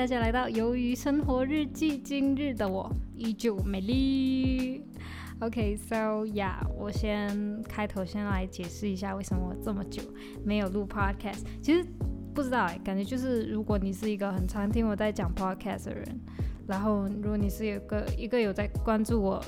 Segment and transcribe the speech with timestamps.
[0.00, 1.98] 大家来到《鱿鱼生活日记》。
[2.02, 4.82] 今日的我依旧美丽。
[5.40, 10.02] OK，so yeah，我先开头先来解释一下为什么这么久
[10.42, 11.42] 没有录 podcast。
[11.60, 11.86] 其实
[12.34, 16.18] 不知道哎，感觉就是如果你是一个很常听我在讲 podcast 的人，
[16.66, 19.38] 然后如果你是有个一个有在关注我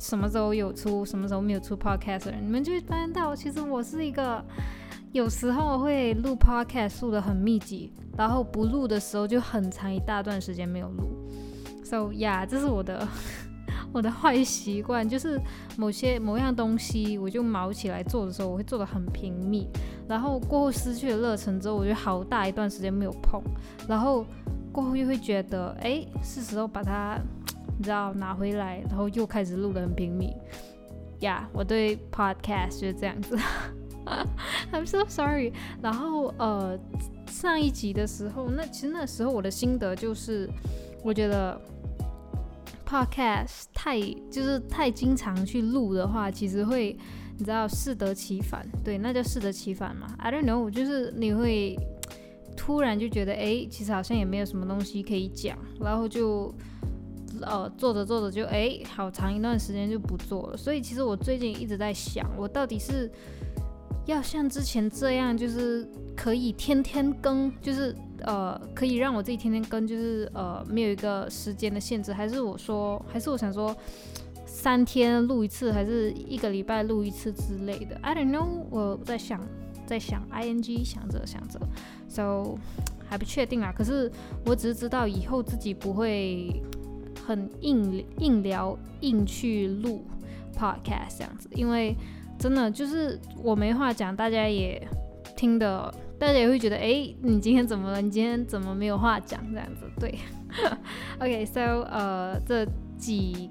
[0.00, 4.44] 什么时候有出、什么时候没有出 podcast 的人，你们就会发现到其实我是一个。
[5.12, 11.08] 有时候会录 podcast 录的很密集，然后不录的时候就很长一大段时间没有录。
[11.82, 13.08] So yeah，这是我的
[13.94, 15.40] 我的坏习惯，就是
[15.78, 19.66] 某些某样东西我就毛起来做的时候，我会做的很频密，
[20.06, 23.40] 然后过后失去了热忱之后，我就好大一段时间没有碰，
[23.88, 24.26] 然后
[24.70, 27.18] 过后又会觉得，哎，是时候把它
[27.78, 30.30] 你知道拿回来，然后又开始录的很频密。
[31.20, 33.38] Yeah，我对 podcast 就是这样子。
[34.72, 35.54] I'm so sorry。
[35.80, 36.78] 然后呃，
[37.30, 40.48] 上一集的时候，那其实那时候我的心得就是，
[41.02, 41.58] 我觉得
[42.86, 43.98] podcast 太
[44.30, 46.98] 就是太经常去录的话，其实会
[47.38, 48.66] 你知道适得其反。
[48.84, 50.06] 对，那叫适得其反嘛。
[50.18, 51.78] I don't know，就是你会
[52.56, 56.52] 突然就觉得，哎，其实好像也没有什么东西可以讲，然后就
[57.42, 60.56] 呃做着做着就哎，好长一段时间就不做了。
[60.56, 63.10] 所以其实我最近一直在想，我到底是。
[64.06, 73.76] 要像之前这样，就是可以天天更，就是呃，可以让我自己天天更，就是呃，没有一个时间的限制，还是我说，还是我想说，
[74.46, 79.40] 三天录一次，还是一个礼拜录一次之类的？I don't know，我在想，
[79.86, 81.60] 在想，ing 想着想着
[82.08, 82.58] ，so
[83.08, 83.72] 还不确定啊。
[83.76, 84.10] 可是
[84.44, 86.60] 我只是知道以后自己不会
[87.24, 90.04] 很硬硬聊硬去录
[90.52, 91.94] podcast 这样子，因为。
[92.40, 94.82] 真的就是我没话讲，大家也
[95.36, 98.00] 听的，大家也会觉得，哎，你今天怎么了？
[98.00, 99.38] 你今天怎么没有话讲？
[99.52, 100.18] 这样子，对。
[101.20, 103.50] OK，so，呃，这几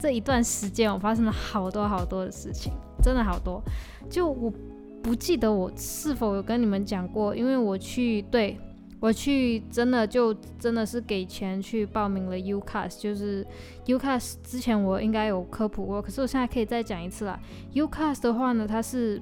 [0.00, 3.62] 这一段时间，我发生了好多好多的事情，真的好多。
[4.10, 4.52] 就我
[5.00, 8.58] 不记得我是否有跟你们讲过，因为我去对。
[9.04, 13.46] 我去真的就真的是给钱去报名了 UCAS，就是
[13.84, 17.38] UCAS 之前我应该有科普过，可是我现在可以再讲一次了。
[17.74, 19.20] UCAS 的话呢，它是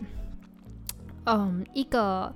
[1.25, 2.32] 嗯一个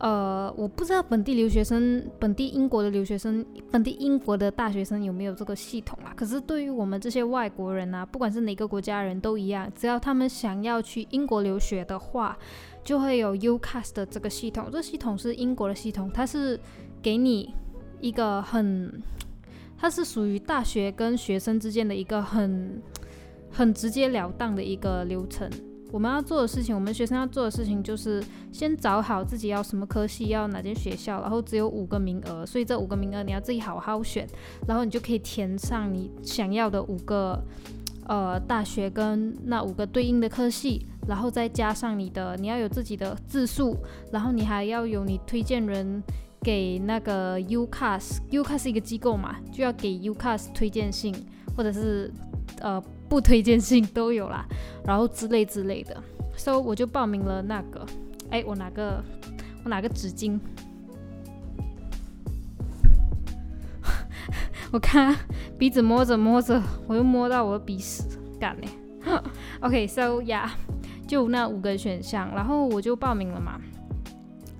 [0.00, 6.12] 呃，我不知道本地留学生、本地英国的留学生、本地英国的大学生有没有这个系统啊？
[6.16, 12.36] 可是对于我们这些外国人啊，不管是哪个国家人都一样，只要他们想要去英国留学的话。
[12.82, 16.58] 就会有 UCAS 的这个系统，这系统是英国的系统，它是
[17.02, 17.54] 给你
[18.00, 18.90] 一个很，
[19.76, 22.80] 它是属于大学跟学生之间的一个很
[23.50, 25.46] 很直截了当的一个流程。
[25.92, 34.26] 我们要做的事情，我们学生要做的事情就是先找好自己要什么科系，要哪间学校，然后只有五个名额，所以这五个名额你要自己好好选，
[34.66, 37.42] 然后你就可以填上你想要的五个
[38.06, 40.86] 呃大学跟那五个对应的科系。
[41.08, 43.76] 然后再加上你的，你要有自己的字数，
[44.12, 46.00] 然后你还要有你推荐人
[46.40, 51.12] 给那个 UCAS，UCAS 一个机构嘛，就要给 UCAS 推荐信，
[51.56, 52.12] 或者是
[52.60, 54.46] 呃不推荐信都有啦，
[54.86, 56.02] 然后之类之类的。
[56.36, 57.84] So 我就报名了那个，
[58.30, 59.04] 哎，我拿个
[59.64, 60.38] 我拿个纸巾，
[64.72, 65.14] 我看
[65.58, 68.04] 鼻子摸着摸着，我又摸到我的鼻屎，
[68.38, 68.68] 干嘞。
[69.60, 70.48] OK，So yeah。
[71.06, 73.60] 就那五个选项，然后我就报名了嘛。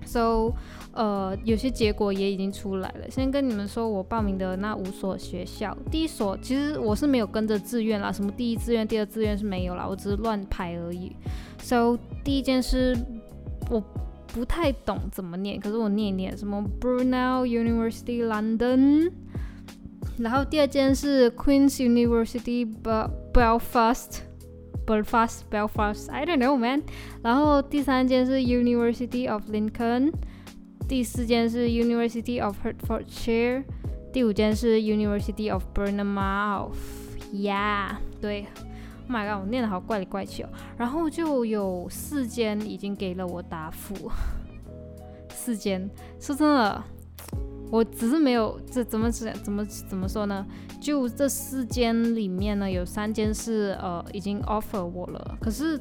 [0.05, 0.53] So，
[0.93, 3.11] 呃，有些结果也已经出来了。
[3.11, 11.15] 先跟你们说，我报名的那五所学校，第一所其实我是没有跟着志愿啦，什么第一志愿、第二志愿是没有啦，我只是乱排而已。
[11.59, 12.97] So，第一件事
[13.71, 13.83] 我
[14.29, 19.13] 不太懂怎么念，可是我念一念，什么 Brunel University London。
[20.19, 22.69] 然后第二件是 Queen's University
[23.33, 24.23] Belfast。
[24.87, 26.83] Belfast, Belfast, I don't know, man.
[27.23, 30.13] 然后第三间是 University of Lincoln，
[30.91, 33.63] 第四间是 University of Hertfordshire，
[34.13, 36.75] 第五间是 University of Bournemouth。
[37.33, 38.49] Yeah，对
[39.07, 40.49] ，Oh my god，我念的好怪里怪气哦。
[40.77, 44.11] 然后就有四间已经给了我答复，
[45.29, 45.89] 四间，
[46.19, 46.83] 说真的。
[47.71, 50.45] 我只是没有，这怎么怎怎么怎么说呢？
[50.81, 55.81] 就这四间里面呢，有三间是呃已经 offer 我了，可是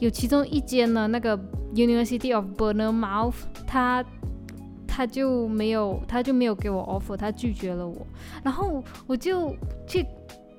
[0.00, 1.38] 有其中一间呢，那个
[1.74, 3.34] University of Bournemouth，
[3.66, 4.02] 它
[4.94, 8.06] 他就没有他就没有给我 offer，他拒绝了我，
[8.44, 9.56] 然后我就
[9.86, 10.04] 去。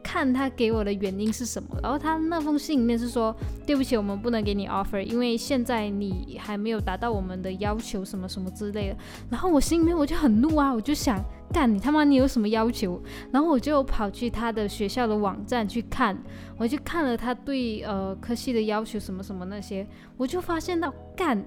[0.05, 1.69] 看他给我的原因是什么。
[1.81, 3.33] 然后他那封信里面是说，
[3.65, 8.97] 对不起，我们不能给你 offer，因为现在你还没有达到我们的要求，什么什么之类的。
[9.29, 13.01] 然后我心里面我就很怒啊，我就想，干你他妈你有什么要求？
[13.31, 16.21] 然后我就跑去他的学校的网站去看，
[16.57, 19.87] 我就看了他对呃科系的要求什么什么那些，
[20.17, 21.41] 我就发现到干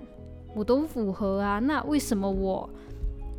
[0.55, 2.69] 我都符合啊，那为什么我？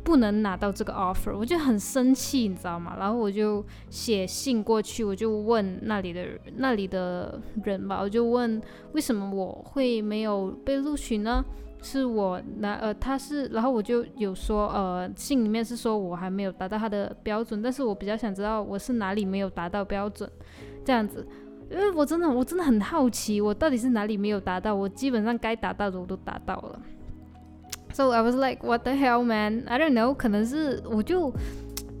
[0.08, 2.96] 不能拿到这个 offer，我就很生气，你知道吗？
[2.98, 6.26] 然后我就写信过去，我就问那里的
[6.56, 8.58] 那里的人吧，我就问
[8.92, 11.44] 为什么我会没有被录取呢？
[11.82, 20.28] 是我拿呃，他是，然后我就有说呃，信里面是说我还没有达到他的标准，但是我比较想知道我是哪里没有达到标准，
[20.86, 21.28] 这样子，
[21.70, 24.74] 因为我真的我真的很好奇，我到底是哪里没有达到？
[24.74, 26.80] 我基本上该达到的我都达到了。
[27.92, 29.64] So I was like, what the hell, man?
[29.66, 30.14] I don't know.
[30.14, 31.32] 可能是我就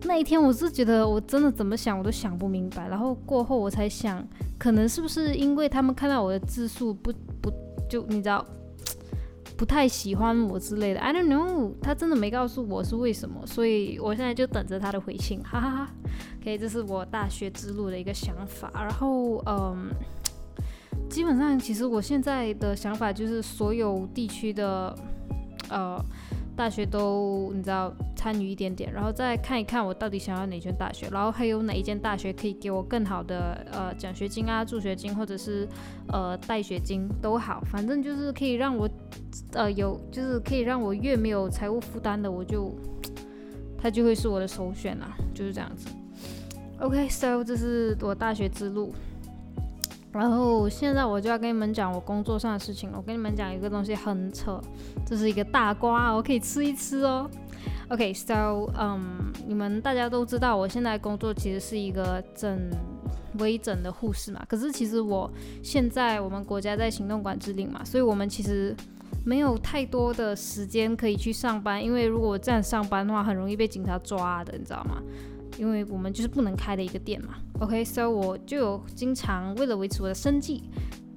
[0.04, 2.86] 那一天，我是觉得我真的怎么想我都想不明白。
[2.88, 4.24] 然后过后我才想，
[4.58, 7.12] 可能是不是因为他们看到我的字数不
[7.42, 7.50] 不
[7.90, 8.46] 就你知道
[9.56, 11.72] 不太喜欢我之类的？I don't know.
[11.82, 15.90] 他真的没告诉我是为什么，所以我现在就等着他的回信，哈哈哈。
[16.40, 18.70] OK，这是我大学之路的一个想法。
[18.74, 19.90] 然后嗯，
[21.10, 24.96] 基本上其实我现在的想法就是所有地区的。
[25.70, 26.04] 呃，
[26.56, 35.68] 大学都你知道参与一点点，然后再看一看我到底想要哪间大学，然后还有哪一间大学可以给我更好的呃奖学金啊、助学金或者是
[36.08, 38.88] 呃带学金都好，反正就是可以让我
[39.52, 42.74] 呃有就是可以让我越没有财务负担的，我就
[43.80, 45.88] 它就会是我的首选啦，就是这样子。
[46.80, 48.92] OK，so 这是我大学之路。
[50.18, 52.98] 然后现在我就要跟你们讲我工作上的事情了。
[52.98, 54.60] 我跟你们讲一个东西很扯，
[55.06, 57.30] 这是一个大瓜，我可以吃一吃哦。
[57.88, 62.68] OK，so，嗯，你们大家都知道，我现在工作其实是一个诊
[63.38, 64.44] 微整的护士嘛。
[64.48, 65.30] 可是其实我
[65.62, 68.74] 现在我们国家在行动管制令嘛，所以我们其实
[69.24, 75.00] 没有太多的时间可以去上班，因为如果这样上班的话，很容易被警察抓的，你知道吗？
[75.58, 80.62] 因为我们就是不能开的一个店嘛，OK，so 我就有经常为了维持我的生计，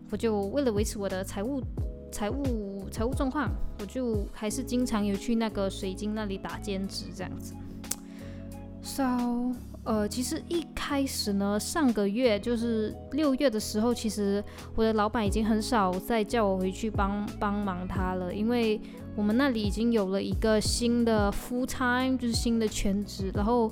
[0.10, 1.62] 我就为了维持我的财务、
[2.12, 7.54] 财务、财务状况，我就还是经常有去那个水晶那里打兼职这样子。
[8.82, 9.54] So，
[9.84, 18.82] 呃，其实一开始呢，上个月就是六月的时候，其实我的老板已经很少再叫我回去帮帮忙他了，因为
[19.16, 23.72] 我们那里已经有了一个新的 full time，就是新的全职，然后。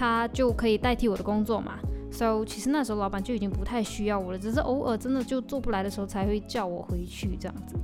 [0.00, 1.74] 他就可以代替我的工作嘛
[2.10, 7.76] ，so 其实那时候老板就已经不太需要我了，只是偶尔真的就做不来的时候才会叫我回去这样子。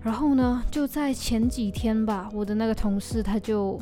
[0.00, 3.76] 然后呢，就在前几天吧，我的那个同事他就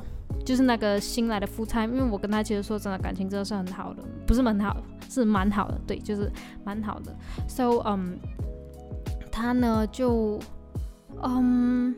[0.46, 4.74] 就是那个新来的副差，因为我跟他其实说真的感情真的是很好的，不是蛮好，
[5.10, 6.32] 是蛮好的，对，就是
[6.64, 7.14] 蛮好的。
[7.46, 8.18] So 嗯，
[9.30, 10.40] 他呢就
[11.22, 11.94] 嗯。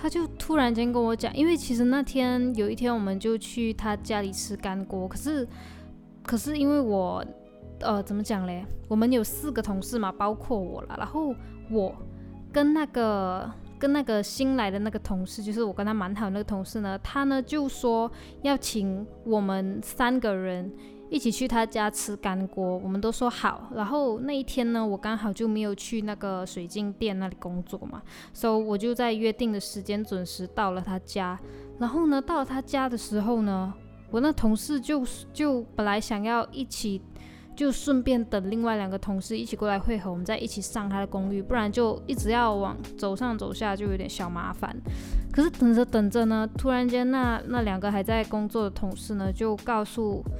[0.00, 5.46] 他就突然间跟我讲，因为其实那天有一天我们就去他家里吃干锅，可是
[6.22, 7.24] 可是因为我
[7.80, 8.64] 呃怎么讲嘞？
[8.86, 10.94] 我们有四个同事嘛，包括我了。
[10.96, 11.34] 然后
[11.70, 11.94] 我
[12.52, 18.10] 跟那个跟那个新来的那个同事，就是我跟他蛮好的那个同事呢，他呢就说
[18.42, 20.70] 要请我们三个人。
[21.10, 23.70] 一起去他家吃干锅，我们都说好。
[23.74, 28.02] 然后那一天呢，我刚好就没有去那个水晶店那里工作嘛，
[28.34, 31.40] 所以我就在约定的时间准时到了他家。
[31.78, 33.72] 然后呢，到他家的时候呢，
[34.10, 37.00] 我那同事就就本来想要一起，
[37.58, 44.74] 就顺便等另外两个同事一起过来汇合，我们再一起上他的公寓，不然就一直要往走上走下就有点小麻烦。
[45.32, 50.24] 可是等着等着呢，突然间那那两个还在工作的同事呢，就告诉。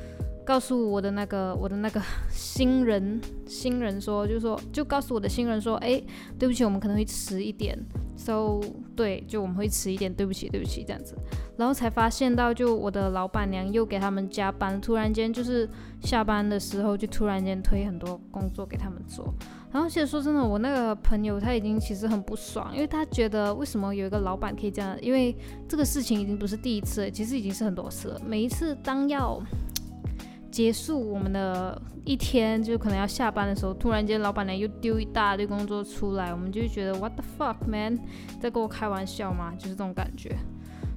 [0.49, 6.03] 告诉我的那个我的那个新人新人说，就说就告诉我的新人说，哎，
[6.39, 7.79] 对不起，我们可能会迟一点。
[8.19, 8.61] So
[8.97, 11.15] 对，就我们会迟一点，对不起，对不起，这样子。
[11.57, 15.69] 然后才发现到，就我的老板娘又给他们加班，突然间就是
[16.01, 19.33] 下班的时候就突然间推很多工作给他们做。
[19.71, 24.97] 然后其实说真的，我那个朋友他已经其实很不爽，因为他觉得为什么有一个老板可以这样？
[25.01, 25.37] 因为
[25.69, 28.21] 这个事情已经不是第一次，其实已经是很多次了。
[28.27, 29.41] 每一次当要
[30.51, 37.99] 结束我们的一天，就可能要下班的时候，突然间老板娘又丢一大堆工作出来，我们就觉得 What the fuck man，
[38.41, 39.53] 在跟我开玩笑嘛？
[39.57, 40.37] 就是这种感觉。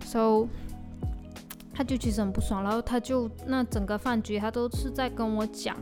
[0.03, 0.47] So，
[1.73, 5.75] 他就其实很不爽，然后他就那整个饭局他都是在跟我讲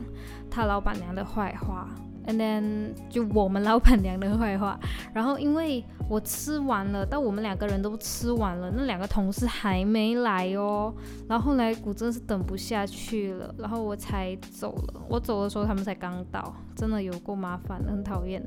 [0.50, 1.88] 他老板娘的坏话，
[2.26, 4.78] ，and then 就我们老板娘的坏话。
[5.12, 10.92] 然后因为我吃完了，但我们两个人都吃完了，那两个同事还没来哦。
[11.28, 15.00] 然后后来古真是等不下去了，然后我才走了。
[15.08, 18.42] 我走的时候他们才刚到，真的有够麻烦，很讨厌。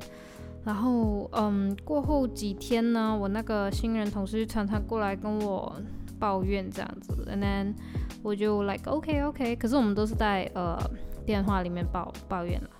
[0.64, 5.70] 然后嗯，过后几天呢，我那个新人同事就常常过来跟我
[6.18, 7.74] 抱怨这样子，and then
[8.22, 10.78] 我就 like OK OK，可是我们都是在呃
[11.26, 12.70] 电话里面抱抱怨了。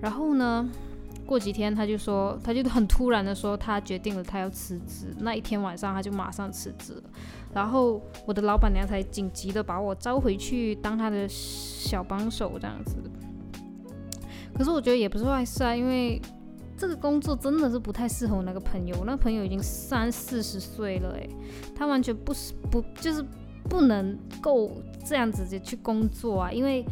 [0.00, 0.68] 然后呢，
[1.26, 5.14] 过几天他就说，他就很突然的说，他决定了他要辞职。
[5.18, 6.94] 那一天晚上他就马上辞职。
[7.52, 12.96] 然后我的老板娘才紧急的把我招回去当他的小帮手这样子。
[14.54, 16.20] 可是我觉得也不是坏事啊，因为
[16.76, 18.96] 这个工作真的是不太适合我那个朋友。
[18.98, 21.28] 我那个朋友已经三四十岁了，诶，
[21.74, 23.22] 他完全不是不就是
[23.68, 24.70] 不能够
[25.04, 26.84] 这样子的去工作啊，因为。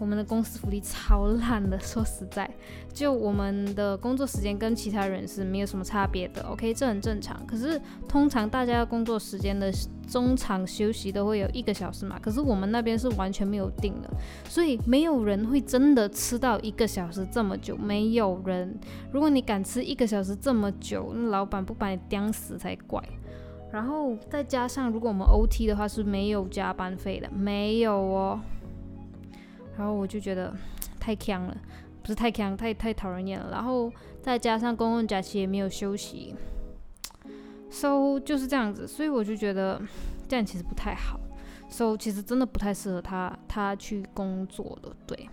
[0.00, 2.50] 我们的公司福利超烂的，说实在，
[2.90, 7.46] 就我们的工作时间跟其他人是没有什么差别的，OK，这很正常。
[7.46, 7.78] 可是
[8.08, 9.70] 通常大家工作时间的
[10.08, 14.10] 中场休息都会有一个小时嘛，可是我们那边是完全没有定的，
[14.48, 18.74] 所以没有人会真的吃到一个小时这么久，没有人。
[19.12, 23.02] 如果你敢吃一个小时这么久，那老板不把你叼死才怪。
[23.70, 28.40] 然后再加上如果我们 OT 的话是没有加班费的，没有哦。
[29.80, 30.54] 然后我就觉得
[31.00, 31.56] 太强了，
[32.02, 33.50] 不是太强，太太讨人厌了。
[33.50, 36.34] 然后再加上公共假期也没有休息
[37.70, 38.86] ，so 就是这样子。
[38.86, 39.80] 所以我就觉得
[40.28, 41.18] 这样其实不太好
[41.70, 44.94] ，so 其实真的不太适合他他去工作的。
[45.06, 45.26] 对，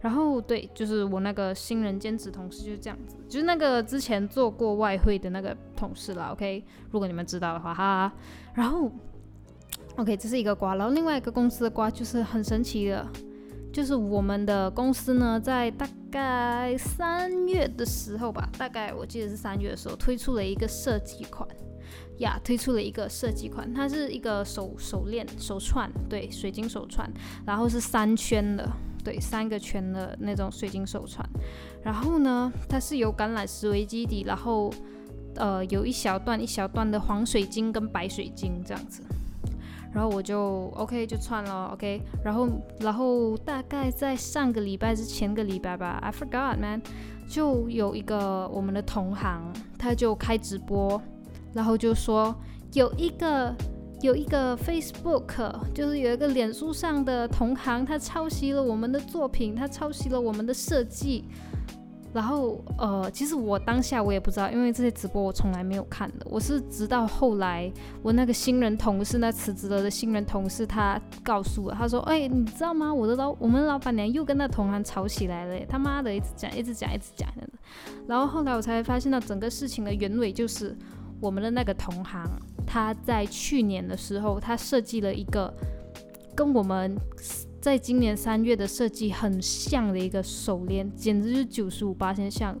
[0.00, 6.30] 然后对，就是我那个新人兼职同事就是这样子，就是那个之前做过外汇的那个同事啦。
[6.32, 8.12] OK，如果你们知道的话，哈。
[8.54, 8.90] 然后
[9.98, 13.06] OK，这是一个瓜，然后另外一个公司的瓜就是很神奇的。
[13.76, 21.46] 就是我们的公司呢，在大概三月的时候吧，大概我记得是三月的时候推出了一个设计款
[22.20, 27.06] 呀，推出了一个设计款，它是一个手手链手串，对，水晶手串，
[27.44, 28.66] 然后是三圈的，
[29.04, 31.28] 对，三个圈的那种水晶手串，
[31.82, 34.72] 然后呢，它是由橄榄石为基底，然后
[35.34, 39.02] 呃有一小段一小段的黄水晶跟白水晶这样子。
[39.96, 42.48] 然后我就 OK 就串了 OK，然后
[42.80, 46.82] 然后大概在上个礼拜是前个礼拜吧，I forgot man，
[47.26, 51.00] 就有一个我们的同行，他就开直播，
[51.54, 52.36] 然后就说
[52.74, 53.56] 有一个
[54.02, 61.24] 有一个 Facebook，就是有一个脸书上的同行，他抄袭了我们的作品，他抄袭了我们的设计。
[62.16, 66.26] 然后，呃，其实我当下我也不知道，因为这些直播我从来没有看的。
[66.30, 67.70] 我是直到后来，
[68.02, 72.92] 我那个新人同事，那辞职了的新人同事，他告诉我，他说：“哎，你知道吗？
[72.92, 77.28] 我的老我们老板娘又跟那同行吵起来了，他妈的，一直讲，一直讲，一直讲。”
[78.08, 80.74] 然后后来我才发现到整个事情的原委就是
[81.20, 82.26] 我们的那个同行，
[82.66, 85.52] 他在去年的时候，他设计了一个
[86.34, 86.96] 跟我们。
[87.66, 92.56] 在今年三月的设计很像的一个手链，简直就是九十五八千像。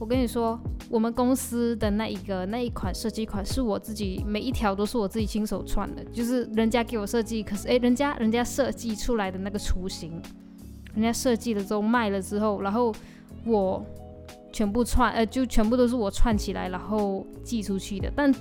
[0.00, 0.58] 我跟你说，
[0.90, 10.20] 我们公司的那一个那一款设计款是我自己每一条都是我自己亲手串的，就是人家给我设计，可是诶，人家人家设计出来的那个雏形，
[10.92, 12.92] 人家设计了之后卖了之后，然后
[13.46, 13.80] 我
[14.52, 18.34] 全部串，呃，就全部都是我串起来然后寄出去的，但。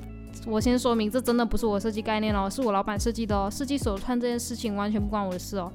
[0.48, 3.50] 我先说明，这真的不是我设计概念哦，是我老板设计的哦。
[3.51, 5.71] 设计手串这件事情完全不关我的事哦。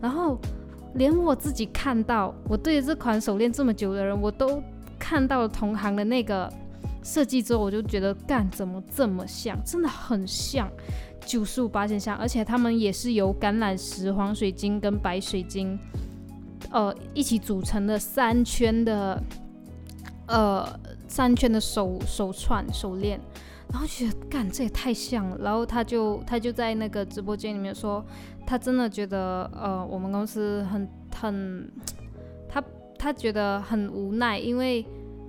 [0.00, 0.36] 然后，
[0.94, 4.60] 连我自己看到，我对这款手链这么久的人，我都
[4.98, 6.52] 看到了同行的那个
[7.04, 9.56] 设计之后，我就觉得，干怎么这么像？
[9.64, 10.68] 真的很像，
[11.24, 15.78] 九十五八千像，而且他们也是由橄榄石、黄水晶跟白水晶，
[16.72, 19.22] 呃，一起组成的三圈的，
[20.26, 20.68] 呃，
[21.06, 23.20] 三圈的手手串手链。
[23.70, 28.04] 然后觉得干这也太像了，然后他就他就在那个直播间里面说，
[28.46, 31.70] 他真的觉得呃我们公司很很，
[32.48, 32.64] 他
[32.98, 34.84] 他觉得很无奈，因为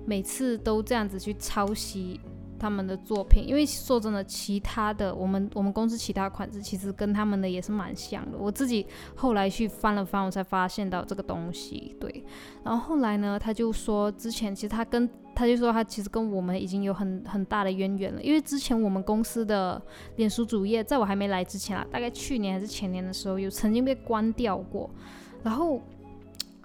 [0.06, 2.20] 每次都这样子去抄袭。
[2.60, 8.36] 他们的作品，因为说真的，其他的我们我们公司其他款式其实跟他们的也是蛮像的。
[8.38, 8.86] 我自己
[9.16, 11.96] 后来去翻了翻，我才发现到这个东西。
[11.98, 12.22] 对，
[12.62, 19.80] 然后后来呢，他就说之前其实他跟他就说他其实跟我们已经有很很大的渊源了，因为之前我们公司的
[20.16, 24.90] 脸书主页在我还没来之前啊，大概去年还是前年的时候，有曾经被关掉过，
[25.42, 25.80] 然后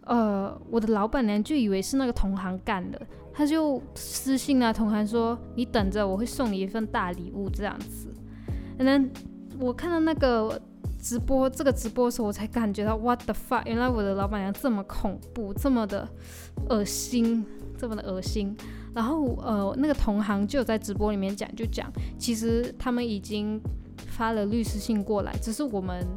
[0.04, 3.02] 呃，我的老板娘就以为是那个同行干的。
[3.38, 8.08] 他就私信啊，同行说你等着，我会送你一份大礼物这样子。
[8.78, 9.12] 可能
[9.60, 10.60] 我看到那个
[11.02, 16.08] 直播这个直播的时候，我才感觉到 what the fuck，原来我的老板娘这么恐怖，这么的
[16.70, 17.46] 恶心，
[17.78, 18.56] 这么的恶心。
[18.94, 23.60] 然后呃，那个同行就在直播里面讲，就讲其实他们已经
[24.08, 26.08] 发了律师信过来，只是我们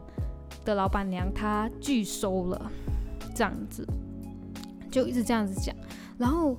[0.64, 2.70] 的老板娘她拒收了，
[3.34, 3.84] 这样子，
[4.88, 5.74] 就一直这样子讲。
[6.16, 6.56] 然后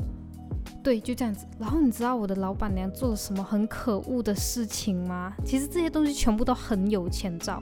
[0.81, 1.45] 对，就这样子。
[1.59, 5.33] 然后你知道我的老板娘做了什么很可恶的事情吗？
[5.45, 7.61] 其实这些东西全部都很有前兆。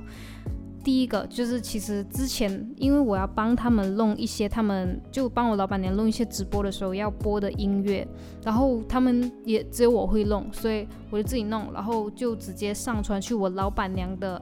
[0.84, 8.08] 第一个就是，其实之前因为我要帮他们弄一些，他们就帮我老板娘弄一些直播的时候要播的音乐，
[8.42, 14.42] 然后他们也只有我会弄，所以我就自己弄，然后就直接上传去我老板娘的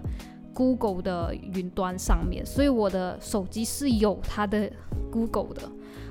[0.53, 4.71] Google 的云端上面，所以我的手机是有他的
[5.11, 5.63] Google 的。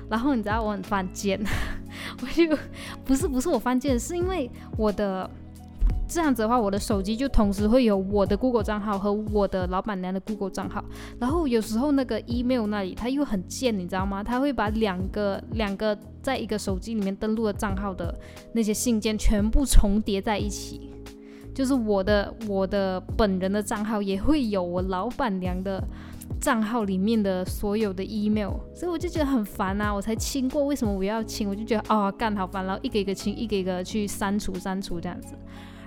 [0.09, 1.39] 然后你知道我很犯贱，
[2.21, 2.57] 我就
[3.03, 5.29] 不是不是我犯贱，是因为我的。
[6.07, 10.85] 这样子的话，我的手机就同时会有我的 Google 账号和我的老板娘的 Google 账号。
[11.19, 14.23] 然后有时候那个 email 那里它又很贱，你知道吗？
[14.23, 18.15] 它会把两个两个在一个手机里面登录的账号的
[18.53, 20.91] 那些信件全部重叠在一起，
[21.55, 25.83] 就是我的我的本人的账号也会有我老板娘的
[26.39, 29.91] 账号里面的所有的 email，所以我就觉得很烦啊！
[29.91, 31.49] 我才清过，为什么我要清？
[31.49, 35.33] 我就觉得哦，干好烦，然后一个一个清，一个一个去删除删除这样子。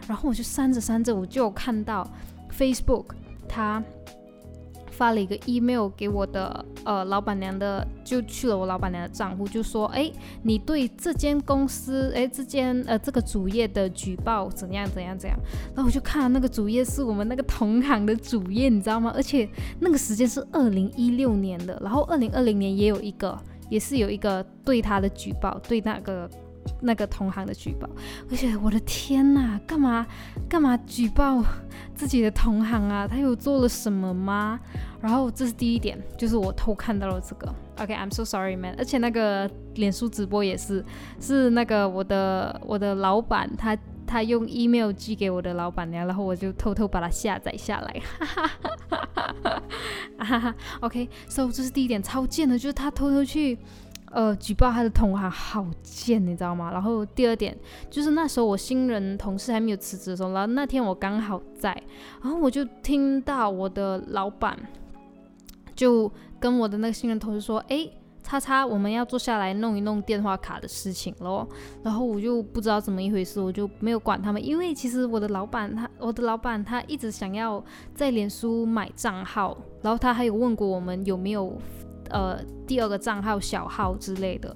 [0.09, 2.09] 然后我就删着删着，我就看到
[2.50, 3.07] Facebook
[3.47, 3.83] 它
[4.98, 10.10] 发了一个 email 给我的呃老板娘的，就去了我老板娘的账户，就说哎，
[10.42, 15.38] 你对这间公司哎这间呃这个主页的举报怎样怎样怎样。
[15.72, 19.12] 然后我就看那个主页是我们那个同行的主页，你知道吗？
[19.14, 23.38] 而且那个时间是二零一六年的，然后二零二零年也有一个，
[23.70, 26.28] 也是有一个对他的举报，对那个。
[26.80, 27.88] 那个同行的举报，
[28.30, 30.06] 而且我的天呐，干嘛
[30.48, 31.44] 干嘛举报
[31.94, 33.06] 自己的同行啊？
[33.06, 34.58] 他有做了什么吗？
[35.00, 37.54] 然后这是第一点，就是我偷看到了这个。
[37.78, 38.75] OK，I'm so sorry, man。
[38.78, 40.84] 而且那个脸书直播也是，
[41.20, 48.02] 是那个我的我的老板，他他用 email 寄给我的老板娘，然后我就偷偷把它下载下来。
[48.18, 49.62] 哈哈
[50.18, 53.57] 哈哈哈 OK，so 这是第一点，超贱的，就是他偷偷去。
[54.11, 56.71] 呃，举报他的同行好贱，你知道吗？
[56.73, 57.57] 然后第二点
[57.90, 61.71] 就是那时候我新人同事还没有辞职的时候，然后那天我刚好在，
[62.23, 64.59] 然后我就听到我的老板
[65.77, 67.87] 就跟我的那个新人同事说：“哎，
[68.23, 71.47] 叉叉，我们要坐下来弄一弄电话卡的事情咯。”
[71.85, 77.62] 然后我就不知道怎么一回事，我就没有管他们，因为其实我的老板他，我的老板他一直想要
[77.94, 81.57] 在脸书买账号，然后他还有问过我们有没有。
[82.11, 84.55] 呃，第二个账号小号之类的，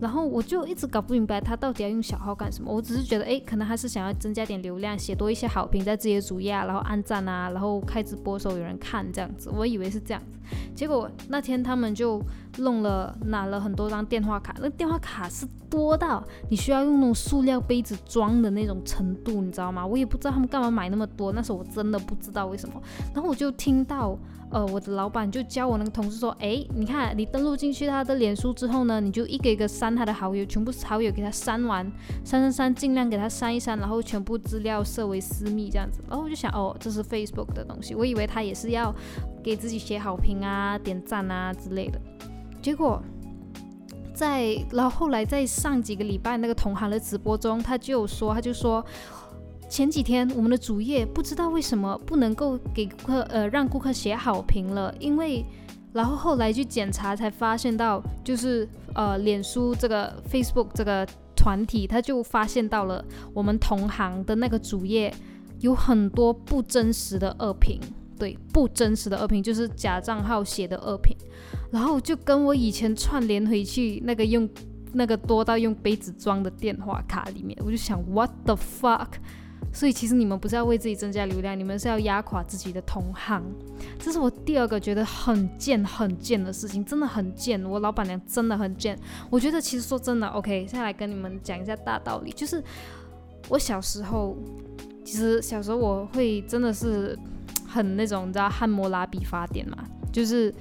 [0.00, 2.72] 然后我就一直搞不明白他到底要用小号干什么。
[2.72, 9.50] 我只是觉得，哎，可能他是想要增加点流量，写多一些好评在自己的主页啊，然后按赞啊，然后开直播的时候有人看这样子。
[9.50, 10.22] 我以为是这样，
[10.74, 12.22] 结果那天他们就
[12.58, 19.86] 弄了拿了很多张电话卡，那电话卡是多到你需要用那种塑料杯子装的那种程度，你知道吗？
[19.86, 22.80] 我也不知道他们干嘛买那么多，那时候我真的不知道为什么。
[23.14, 24.18] 然后我就听到。
[24.50, 31.84] 呃，我的老板就教我那个同事说，哎，你看你登录进去他的脸书之后呢，你就一个一个删他的好友，全部好友给他删完，
[32.24, 36.00] 删删删，尽量给他删一删，然后全部资料设为私密这样子。
[36.08, 38.90] 然后我就想，哦，这是 Facebook 的东西，我以为他也是要
[39.42, 42.00] 给自己写好评啊、点赞啊之类的。
[42.60, 43.02] 结果
[44.14, 48.84] 在然后后来在上几个礼拜那个同行的直播中，他就说，他就说。
[49.70, 55.44] 前几天我们的主页不知道为什么不能够给顾客呃让顾客写好评了，因为
[55.92, 65.12] 然后后来去检查才发现到就是呃脸书这个 Facebook 这个团体他就发现到了我们同行的那个主页
[65.60, 67.78] 有很多不真实的恶评，
[68.18, 71.16] 对不真实的恶评就是假账号写的恶评，
[71.70, 74.48] 然后就跟我以前串联回去那个用
[74.92, 79.08] 那个多到用杯子装的电话卡里面，我就想 What the fuck？
[79.70, 83.44] 所以其实你们不是要为自己增加流量，你们是要压垮自己的同行。
[83.98, 87.62] 这是我第二个觉得很贱、很贱的事情，真的很贱。
[87.64, 88.98] 我老板娘真的很贱。
[89.28, 92.62] 我觉得其实说真的，OK，现在来跟你们讲一下大道理，就是
[93.50, 94.38] 我小时候，
[95.04, 97.18] 其实小时候我会真的是
[97.68, 99.76] 很那种，你知道汉谟拉比法典嘛，
[100.10, 100.52] 就是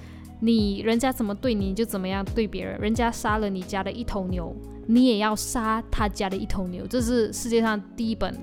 [0.42, 2.78] 你人家怎么对你，就怎么样对别人。
[2.80, 6.86] 人家杀了你家的一头牛，你也要杀他家的一头牛。
[6.86, 8.36] 这是世界上第一本。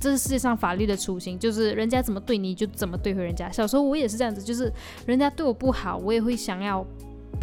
[0.00, 3.50] 这是世界上法律的雏形，就是人家怎么对你就怎么对回人家。
[3.50, 4.70] 小时候我也是这样子，就是
[5.06, 6.86] 人家对我不好，我也会想要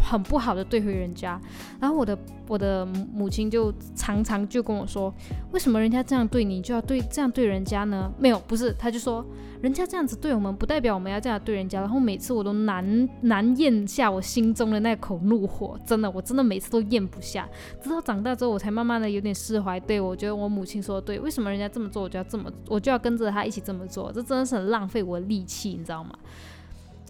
[0.02, 1.40] 很不好的对回人家。
[1.80, 5.12] 然后我的我的母亲就常常就跟我说，
[5.52, 8.12] 为什么人家这样对你就要对这样对人家呢？
[8.18, 9.24] 没有，不是，他就说。
[9.62, 11.78] 人家这样子对我们，不代表我们要这样对人家。
[11.78, 17.48] 然后每次我都难难咽下我心中的那口怒火，真的，我真的每次都咽不下。
[17.80, 19.78] 直到长大之后，我才慢慢的有点释怀。
[19.78, 24.10] 对我觉得我母亲说的对，为什么人家这么做，我就要这么，我就要跟着他一起这么做？
[24.10, 26.10] 这真的是很浪费我的力气，你知道吗？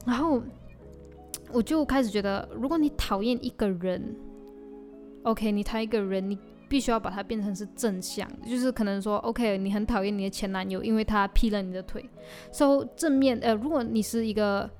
[0.05, 0.43] 然后
[1.53, 4.17] 我就开始觉得，如果你讨厌一个人
[5.25, 6.39] ，OK，你讨厌一个人，你。
[6.69, 12.03] 必须要把它变成是正向，就是可能说，OK，你很讨厌你的前男友，因为他劈了你的腿。
[12.51, 14.71] So 正面，呃，如果你是一个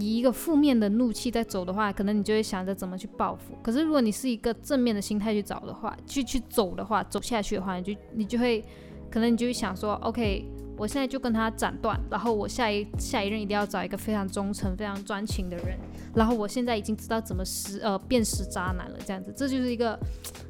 [0.00, 3.52] 以一个负面的怒气在走的话，可能你就会想着怎么去报复。
[3.62, 8.64] 可是如果你是一个正面的心态去找的话，去去走的话，走下去的话，你就你就会，
[9.10, 10.42] 可能你就会想说，OK，
[10.76, 15.78] 我现在就跟他斩断，然后我下一下一任一定要找一个非常忠诚、非常专情的人。
[16.14, 19.98] 然后我现在已经知道怎么识呃辨识渣男了，这样子，这就是一个。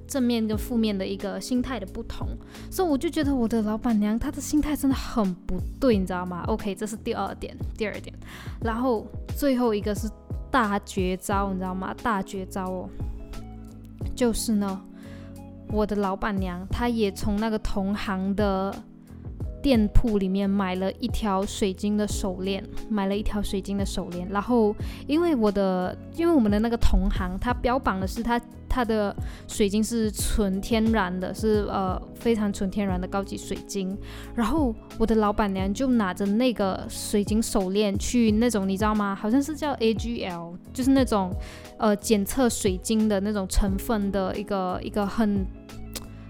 [0.08, 2.28] 正面跟负面的一个心态的不同，
[2.70, 8.14] 所以我就觉得我的老板娘她的心态真的很不对，你知道吗？OK，这是第二点，第二点，
[8.62, 9.04] 然后
[9.36, 10.08] 最后一个是
[10.48, 11.92] 大绝招，你知道吗？
[12.04, 12.88] 大绝招哦，
[14.14, 14.80] 就是呢，
[15.72, 18.72] 我的老板娘她也从那个同行的。
[19.66, 24.24] 店铺里面买了一条水晶的手链，买了一条水晶的手链。
[24.30, 24.72] 然后，
[25.08, 29.12] 因为我的，因为我们的那个同行，他标榜的是他他的
[29.48, 33.98] 水晶是纯天然的，是呃非常纯天然的高级水晶。
[34.36, 39.16] 然后我的老板娘就拿着那个水晶手链去那种，你知道吗？
[39.16, 41.34] 好像是叫 AGL，就是那种
[41.76, 45.44] 呃检测水晶的那种成分的一个一个很。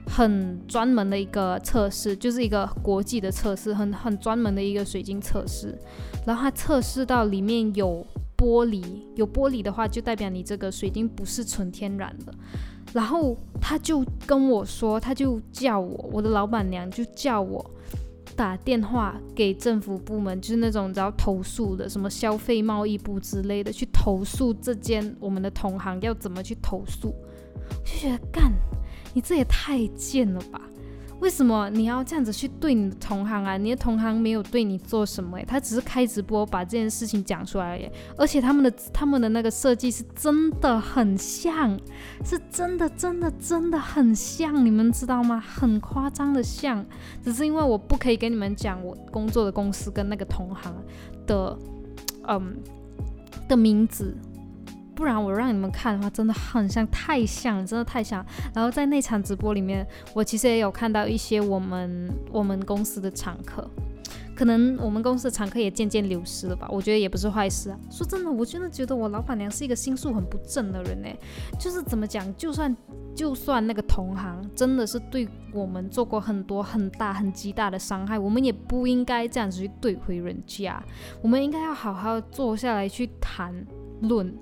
[0.06, 5.76] 很专门的一个测试，就是一个国际的测试，很很专门的一个水晶测试。
[6.24, 8.82] 然后它测试到里面有玻璃，
[9.14, 12.32] 有玻璃的话，就代表你这个水晶不是纯天然的。
[12.92, 17.70] 然后他就跟我说，他就叫我，我的老板娘就叫我
[18.34, 27.14] 打电话给政府部门，就是那种要投诉的，什么消费贸易部之类的，去投诉这间我们的同行要怎么去投诉，
[27.84, 28.52] 就觉得干。
[29.16, 30.60] 你这也太贱了吧！
[31.20, 33.56] 为什么你要这样子去对你的同行啊？
[33.56, 37.90] 你的同行没有对你做什么诶，他只是开直播把这件事情讲出来而已。
[38.18, 41.80] 而且他们的他们的那个设计是真的很像，
[42.22, 45.40] 是真的真的真的很像，你们知道吗？
[45.40, 46.84] 很夸张的像，
[47.24, 50.76] 只是因为我不可以跟你们讲我工作的公司跟那个同行
[51.26, 51.58] 的
[52.28, 52.54] 嗯
[53.48, 54.14] 的名字。
[54.96, 58.24] 不然我让你们看的话，真的很像，太像，真的太像。
[58.54, 63.70] 然后在那场直播里面，我其实也有看到一些我们我们公司的常客，
[64.34, 66.66] 可能我们公司的常客也渐渐流失了吧。
[66.70, 67.78] 我觉得也不是坏事啊。
[67.90, 71.08] 说真的，我真的觉得我老板娘是一个心术很不正的人呢。
[71.60, 72.74] 就是怎么讲，就算
[73.14, 80.82] 就算那个同行真的是对我们做过很多很大很极大的伤害，我们也不应该这样子去怼回人家。
[81.20, 83.54] 我们应该要好好坐下来去谈
[84.00, 84.34] 论。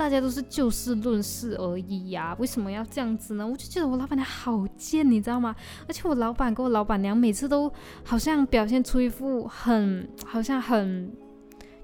[0.00, 3.46] 大家都是就事论事而已呀，为什么要这样子呢？
[3.46, 5.54] 我就觉得我老板娘好贱，你知道吗？
[5.86, 7.70] 而且我老板跟我老板娘每次都
[8.02, 11.12] 好像表现出一副很好像很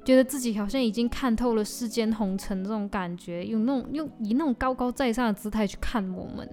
[0.02, 6.48] 觉得自己好像已经看透了世间红尘这种感觉，用那种用以那种高高在上的姿态去看我们。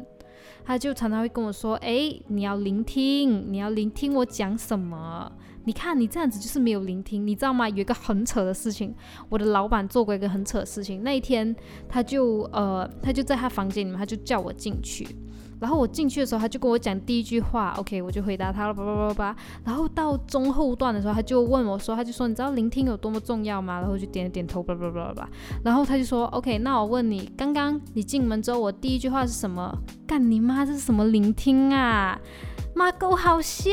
[0.63, 5.31] 他就常常会跟我说：“哎，你要聆听，你要聆听我讲什么。”
[5.65, 7.69] 你看，你这样子就是没有聆听，你知道吗？
[7.69, 8.93] 有一个很扯的事情，
[9.29, 11.03] 我的老板做过一个很扯的事情。
[11.03, 11.55] 那一天，
[11.87, 15.07] 他就呃，他就在他房间里面，他就叫我进去。
[15.59, 19.35] 然后我进去的时候，他就跟我讲第一句话，OK，我就回答他了，叭叭叭叭。
[19.63, 23.79] 然后到中后段的时候，他就问我说，他就说，你知道聆听有多么重要吗？
[23.79, 25.29] 然后就点了点头，叭叭叭叭。
[25.63, 29.77] 然后他就说，OK，那我问你，刚刚你进门之后，我第一句话是什么？
[30.05, 32.19] 干你妈，这是什么聆听啊？
[32.75, 33.71] 妈够好笑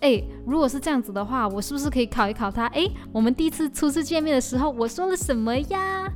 [0.00, 0.22] 哎！
[0.44, 2.66] 如果是这样子的话，我是不是可以考一考他？
[2.66, 6.12] 哎，我们第一次初次见面的时候，我说了什么呀？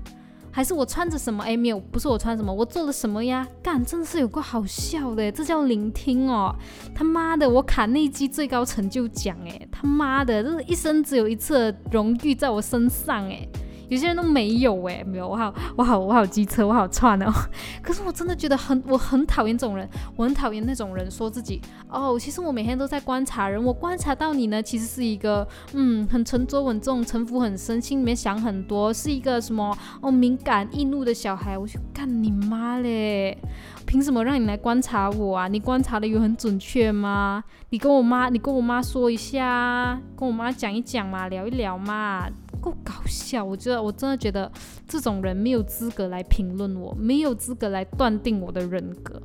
[0.55, 1.43] 还是我穿着什么？
[1.43, 3.49] 哎，没有，不是我穿什么，我做了什么呀？
[3.63, 6.55] 干，真的是有个好笑的，这叫聆听哦！
[6.95, 9.67] 他妈的，我卡内基最高成就奖哎！
[9.73, 13.49] 他妈的，这是一生只有一次荣誉在我身上哎！
[13.93, 17.31] 有些人都没有哎，没有，我好，我好，我好机车，我好串哦。
[17.85, 31.59] 可是我真的觉得很，我很讨厌这种人，我很讨厌那种人说自己哦，其实我每天都在观察人，我观察到你呢，其实是一个嗯，很沉着稳重，城府很深，心里面想很多，是一个什么哦敏感易怒的小孩。
[31.59, 33.37] 我去干你妈嘞！
[33.85, 35.49] 凭什么让你来观察我啊？
[35.49, 37.45] 你观察的有很准确吗？
[37.69, 42.27] 你跟我妈，你跟我妈说一下，跟我妈讲一讲嘛，聊一聊嘛。
[42.63, 43.45] 够搞笑。
[43.45, 44.51] 我觉得我真的觉得
[44.89, 49.21] 这种人没有资格来评论我，没有资格来断定我的人格。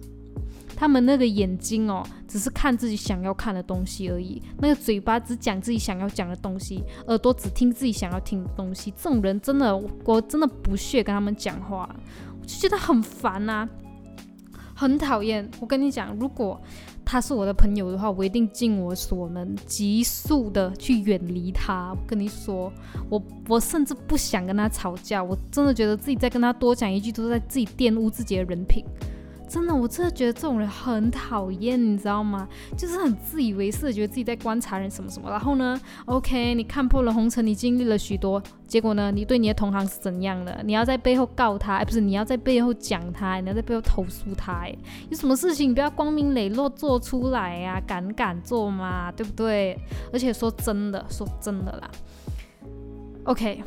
[0.75, 8.93] 他们那个眼睛哦，只是看自己想要看的东西而已；那个嘴巴只讲自己想要讲的东西，耳朵只听自己想要听的东西。
[8.95, 11.89] 这种人真的，我真的不屑跟他们讲话，
[12.39, 13.67] 我就觉得很烦呐，
[14.75, 15.49] 很讨厌。
[15.59, 16.61] 我跟你讲，如果
[17.09, 21.91] 他是我的朋友的话，我一定尽我所能，急速的去远离他。
[21.93, 22.69] 我跟你说，
[23.09, 28.83] 我我甚至不想跟他吵架，我真的觉得自己再跟他多讲一句，都是在自己玷污自己的人品。
[29.47, 32.47] 真的，我真的觉得这种人很讨厌，你知道吗？
[32.77, 35.29] 就是很自以为是，觉得自己在观察人什么什么。
[35.29, 40.61] 然后呢，OK，你看破了红尘，你经历了许多，结果呢，你对你的同行是怎样的？
[40.65, 44.75] 你要在背后告他，哎，不是，你要在背后讲他，你要在背后投诉他，哎，
[45.09, 47.81] 有什么事情你不要光明磊落做出来呀？
[47.87, 49.79] 敢敢做嘛，对不对？
[50.11, 51.89] 而且说真的，说真的啦
[53.23, 53.63] ，OK。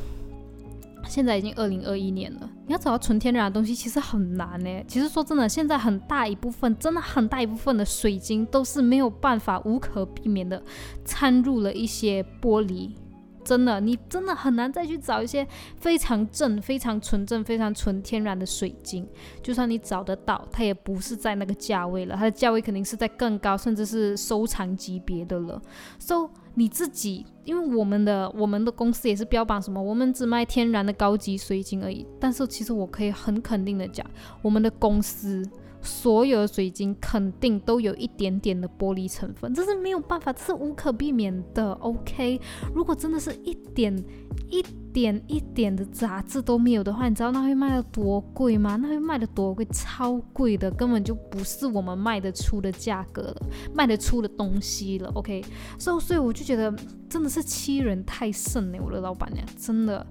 [1.10, 4.84] 现在已经二零二一年了，你要找到纯天然的东西其实很难呢。
[4.86, 10.62] 其实说真的，现在很大一部分，真的很大一部分的水晶都是没有办法无可避免的
[11.04, 12.92] 掺入了一些玻璃。
[13.42, 15.44] 真的，你真的很难再去找一些
[15.76, 19.08] 非常正、非常纯正、非常纯天然的水晶。
[19.42, 25.60] 就算你找得到，它也不是在那个价位了，它的价位肯定是在更高，甚至是收藏级别的了。
[25.98, 32.06] So 你自己，因为我们的我们的公司也是标榜什么，我们只卖天然的高级水晶而已。
[32.18, 34.04] 但是其实我可以很肯定的讲，
[34.42, 35.48] 我们的公司
[35.82, 41.72] 所有的水晶肯定都有一点点的玻璃成分，这是没有办法，这是无可避免的。
[41.74, 42.40] OK，
[42.74, 43.96] 如果真的是一点
[44.50, 44.64] 一。
[44.92, 48.74] 点一点的杂质都没有的话，你知道那会卖到多贵吗？
[48.74, 53.36] 那会卖的多贵，超贵的，根本就不是我们卖得出的价格了，
[53.72, 55.08] 卖得出的东西了。
[55.14, 55.44] OK，
[55.78, 56.74] 所以所以我就觉得
[57.08, 60.04] 真的是欺人太甚呢，我的老板娘真的。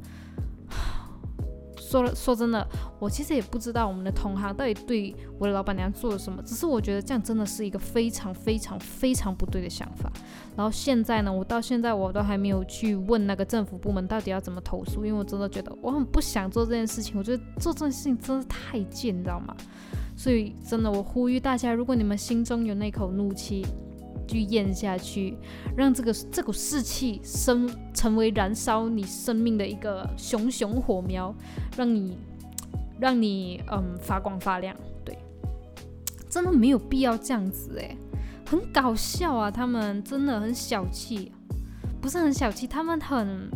[1.89, 2.67] 说了说真的，
[2.99, 10.11] 我其实也不知道我们的同行到底对我的老板娘做了什么，只是我觉得这样真的是一个非常非常非常不对的想法。
[10.55, 19.55] 然后现在呢，我到现在我都还没有去问那个政府部门到底要怎么投诉，因为我真的觉得我很不想做这件事情，我觉得做这件事情真的太贱，你知道吗？
[20.15, 23.65] 所以真的，我呼吁大家，如果你们心中有那口怒气，
[24.29, 25.35] 去咽下去，
[25.75, 31.33] 让这个这股士气生成为燃烧你生命的一个熊熊火苗，
[31.75, 32.17] 让你
[32.99, 34.75] 让你嗯发光发亮。
[35.03, 35.17] 对，
[36.29, 37.97] 真的没有必要这样子诶，
[38.45, 39.49] 很搞笑啊！
[39.49, 41.31] 他们真的很小气，
[41.99, 43.49] 不是很小气，他们很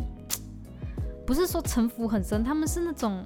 [1.26, 3.24] 不是说城府很深，他们是那种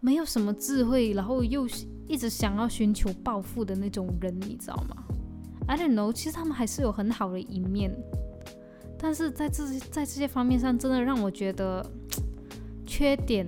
[0.00, 1.66] 没有什么智慧，然后又
[2.06, 4.96] 一直想要寻求暴富的那种人，你知道吗
[5.66, 7.90] ？I don't know，其实他们还是有很好的一面，
[8.98, 11.84] 但是在这些在这些方面上，真的让我觉得
[12.86, 13.46] 缺点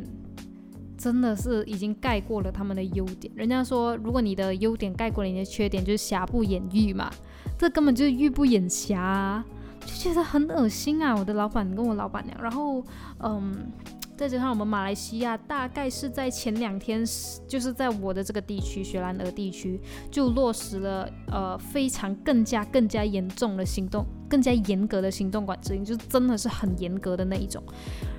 [0.96, 3.33] 真的是已经盖过了他们的优点。
[3.37, 7.11] 人家说，如果你的优点盖过了你的缺点，就是瑕不掩瑜嘛，
[7.57, 9.44] 这根本就是玉不掩瑕，
[9.81, 11.16] 就觉得很恶心啊！
[11.16, 12.85] 我的老板跟我老板娘，然后
[13.20, 13.70] 嗯。
[14.18, 17.04] 再加上我们马来西亚，大概是在前两天，
[17.46, 27.62] 就是在我的这个地区雪兰莪地区，就落实了呃非常更加更加严重的行动，更加严格的行动管制令，就真的是很严格的那一种。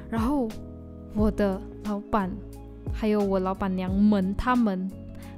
[0.10, 0.48] 然后
[1.14, 2.32] 我的老板
[2.94, 4.90] 还有我老板娘们，他们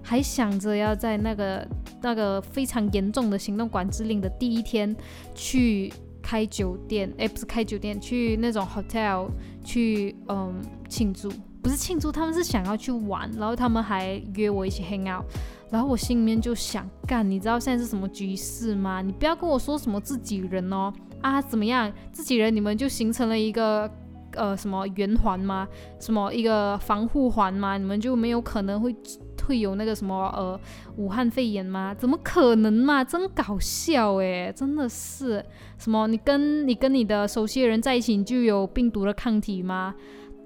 [0.04, 1.68] 还想着要在那个
[2.04, 4.96] 那个非常严重的行动管制令的第一天
[5.34, 5.92] 去。
[6.24, 9.28] 开酒店，哎，不是开酒店，去那种 hotel
[9.64, 10.54] 去，嗯，
[10.90, 15.26] 庆祝，不是庆祝，他们是想要去玩，然后他们还约我一起 hang out，
[15.70, 19.02] 然后我心里面就想，干，你知道现在是什么局势吗？
[19.02, 23.90] 你不要跟我说什么自己人哦，啊，怎么样，自己人你们就形成了一个，
[24.34, 25.68] 呃，什么圆环吗？
[26.00, 27.78] 什么一个防护环吗？
[27.78, 28.96] 你们就没有可能会。
[29.42, 30.60] 会有那个什么呃
[30.98, 31.94] 武汉肺炎吗？
[31.94, 33.04] 怎么可能嘛？
[33.04, 35.44] 真搞笑诶，真的是
[35.78, 36.08] 什么？
[36.08, 39.96] 你跟你跟你的熟悉的人在一起，你就有病毒的抗体吗？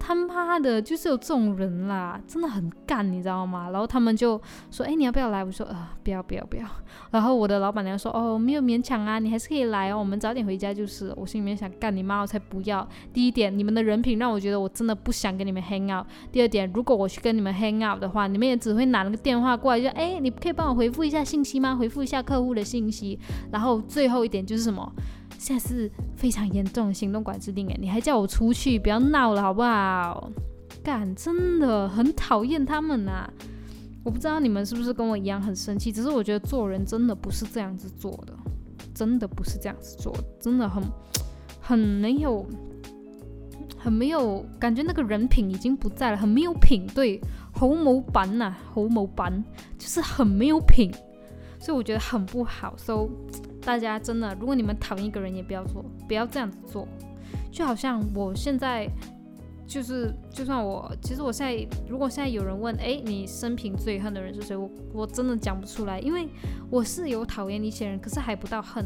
[0.05, 3.71] 他妈的，就是有这种人啦，真的很干，你知道吗？
[3.71, 4.39] 然后他们就
[4.69, 6.67] 说：“哎，你要不要来？”我说：“呃，不要，不要，不要。”
[7.09, 12.87] 然后我的老板娘说：“哦，没有勉强啊，你还是可以来哦，我们早点回家就是。”我心里面想：“干你妈，我才不要！
[13.11, 16.05] 第一点，你们的人品让我觉得我真的不想跟你们 hang out。
[16.31, 21.75] 第二点，如果我去跟你们 hang out 的话，你们也只会拿那个电话过来，就哎，你可以帮我回复一下信息吗？
[21.75, 23.17] 回复一下客户的信息。
[23.51, 24.91] 然后最后一点就是什么？”
[25.45, 30.31] 现在是非常严重的行动管制令哎，你还叫我出去，不要闹了好不好？
[30.83, 33.29] 干，真的很讨厌他们呐！
[34.03, 38.33] 我不知道你们是不是跟我一样很生气，只是我觉得做人真的不是这样子做的，
[38.91, 40.83] 真的不是这样子做，真的很
[41.61, 42.43] 很没有。
[43.77, 47.21] 很没有感觉，那个人品已经不在了，很没有品，对，
[47.53, 49.43] 猴毛板呐，猴毛板
[49.77, 50.91] 就是很没有品，
[51.59, 52.73] 所以我觉得很不好。
[52.77, 53.07] So
[53.65, 56.87] 大家真的，如果你们讨厌一个人，也不要做，不要这样子做，
[57.51, 58.87] 就好像我现在。
[59.67, 64.55] 就是，就算我，其实我现在，如果现在有人问，哎，你生平最恨的人是谁？
[64.55, 66.29] 我我真的讲不出来，因为
[66.69, 68.85] 我是有讨厌一些人，可是还不到恨。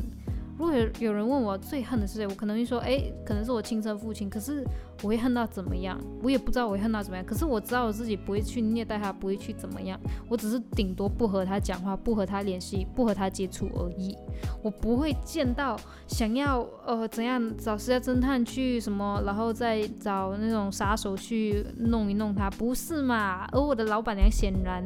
[0.60, 4.30] 如果有有人问我最恨的是谁，我可能会说，哎，可能是我亲生父亲。
[4.30, 4.62] 可是
[5.02, 5.98] 我会恨到怎么样？
[6.22, 7.26] 我也不知道我会恨到怎么样。
[7.26, 9.98] 可是我知道我自己不会去虐待他，不会去怎么样。
[10.28, 14.18] 我只是顶多不和他讲话，不和他联系，不和他接触而已。
[14.62, 23.48] 我不会见到想要呃怎样找私家侦探去什么，然后再找那种杀手去弄一弄他，不是嘛？
[23.54, 24.86] 而我的老板娘显然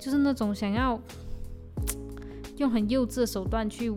[0.00, 0.98] 就是那种想要
[2.56, 3.92] 用很幼稚的手段去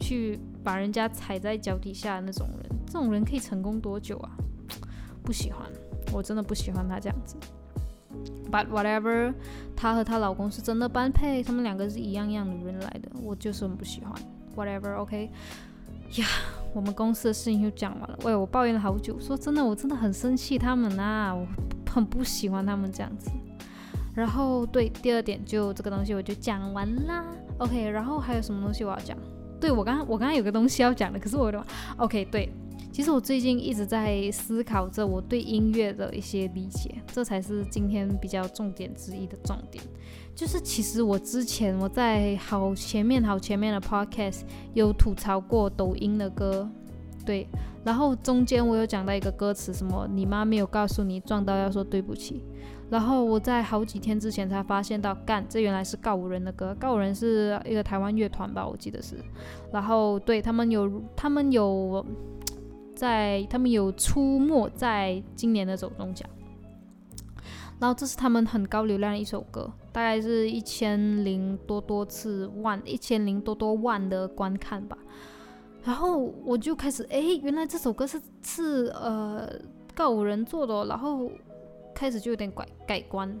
[0.00, 0.36] 去。
[0.66, 4.32] 把人家踩在脚底下的那种人，这种人可以成功多久啊？
[5.22, 5.64] 不喜欢，
[6.12, 7.36] 我真的不喜欢他这样子。
[8.50, 9.32] But whatever，
[9.76, 14.12] 她和她老公是真的般配，他们两个是一样样的人来的，我就是很不喜欢。
[14.56, 15.30] Whatever，OK。
[16.16, 16.26] 呀，
[16.74, 18.18] 我们公司的事情就讲完了。
[18.24, 21.46] 喂，我抱怨了好久，说真的，我真的很生气他们啊，我
[21.88, 23.30] 很不喜欢他们这样子。
[24.16, 27.24] 然后对，第二点就这个东西我就讲完啦。
[27.58, 29.16] OK，然后还有什么东西我要讲？
[29.60, 31.66] 对我刚刚我刚刚有个东西要讲的，可是我的
[31.96, 32.48] OK 对，
[32.92, 39.82] 其实我最近一直在思考着我对音乐的一些理解，这才是今天比较重点之一的重点。
[40.34, 44.42] 就是其实我之前我在好前面好前面的 Podcast
[44.74, 46.68] 有吐槽过抖音的歌，
[47.24, 47.48] 对，
[47.82, 52.44] 然后中间我有讲到一个歌词，什么你妈没有告诉你撞到要说对不起。
[52.88, 56.72] 然后我在好几天之前才发现到，干，这原来是告五人的歌。
[56.78, 59.16] 告五人是一个台湾乐团吧，我记得是。
[59.72, 62.06] 然后对他们有，他们有
[62.94, 66.30] 在，他们有出没在今年的走中奖。
[67.80, 74.96] 然后这是他们很高流量的一首歌，大概是一千零多多次万，一千零多多万的观看吧。
[75.82, 79.50] 然后我就开始，哎，原来这首歌是是呃
[79.92, 81.28] 告五人做的，然后。
[81.96, 83.34] 开始就有点改改观，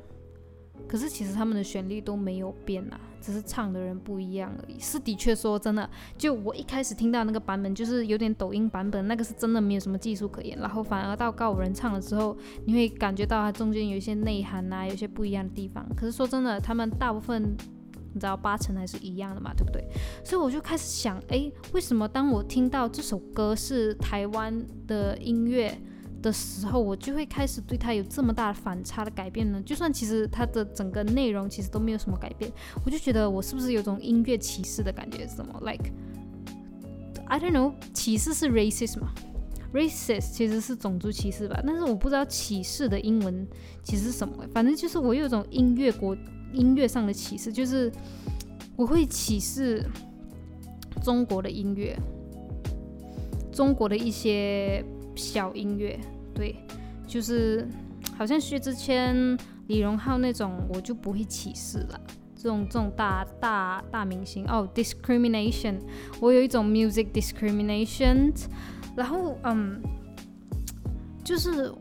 [0.88, 4.80] 可是其实他们的旋律都没有变啊，只是唱的人不一样而已。
[4.80, 10.58] 是的确说真的，就我一开始听到那个版本，就是有点抖音版本，那个是真的没有什么技术可言。
[10.58, 15.86] 然后反而到告五人唱了之后，你会感觉到它中间有一些内涵啊，有些不一样的地方。
[15.94, 17.54] 可是说真的，他们大部分
[18.14, 19.84] 你知道八成还是一样的嘛，对不对？
[20.24, 25.78] 所以我就开始想，哎，为什么当我听到这首歌是台湾的音乐？
[26.26, 29.62] 的时候，我就会开始对他有这么大的反差的改变呢。
[29.64, 32.50] 就算其实他的整个内容其实都没有什么改变，
[32.84, 35.24] 我就觉得我是不是有种音乐歧视的感觉？
[35.28, 35.92] 什么？Like
[37.26, 39.12] I don't know，歧视是 racist 吗
[39.72, 43.46] ？racist 其实是种族歧视吧，但是我不知道歧视的英文
[43.84, 44.44] 其实是什么。
[44.52, 46.16] 反正就是我有一种音乐国
[46.52, 47.92] 音乐上的歧视，就是
[48.74, 49.84] 我会歧视
[51.04, 51.96] 中国的音乐，
[53.52, 54.84] 中国的一些
[55.14, 55.96] 小音乐。
[56.36, 56.54] 对，
[57.06, 57.66] 就是
[58.16, 59.36] 好像薛之谦、
[59.68, 62.00] 李荣浩那种，我就不会歧视了。
[62.36, 65.76] 这种这种大大大明星哦，discrimination，
[66.20, 68.32] 我有一种 music discrimination。
[68.94, 69.80] 然后嗯，
[71.24, 71.72] 就是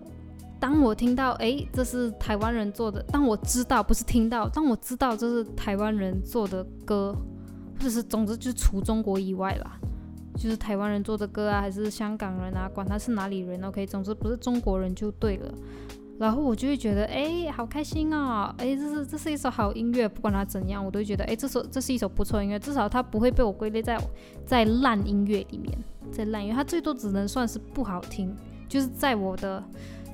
[0.60, 7.14] 当我听到哎，这是台湾人做的，当我知道不是听到，当我知道这是台湾人做的歌，
[7.78, 9.80] 或者是总之就是除中国以外啦。
[10.36, 15.54] 就是台湾人做的歌啊，还是香港人啊，管他是哪里人，OK，总之不是中国人就对了。
[16.18, 24.00] 然后我就会觉得，哎，好开心啊，哎，这是这是一首好音乐，不管它怎样，我都觉得，哎，这首这是一首不错音乐，至少它不会被我归类在
[24.46, 25.78] 在烂音乐里面，
[26.12, 28.34] 在烂音乐，它最多只能算是不好听，
[28.70, 29.64] 就是在我的。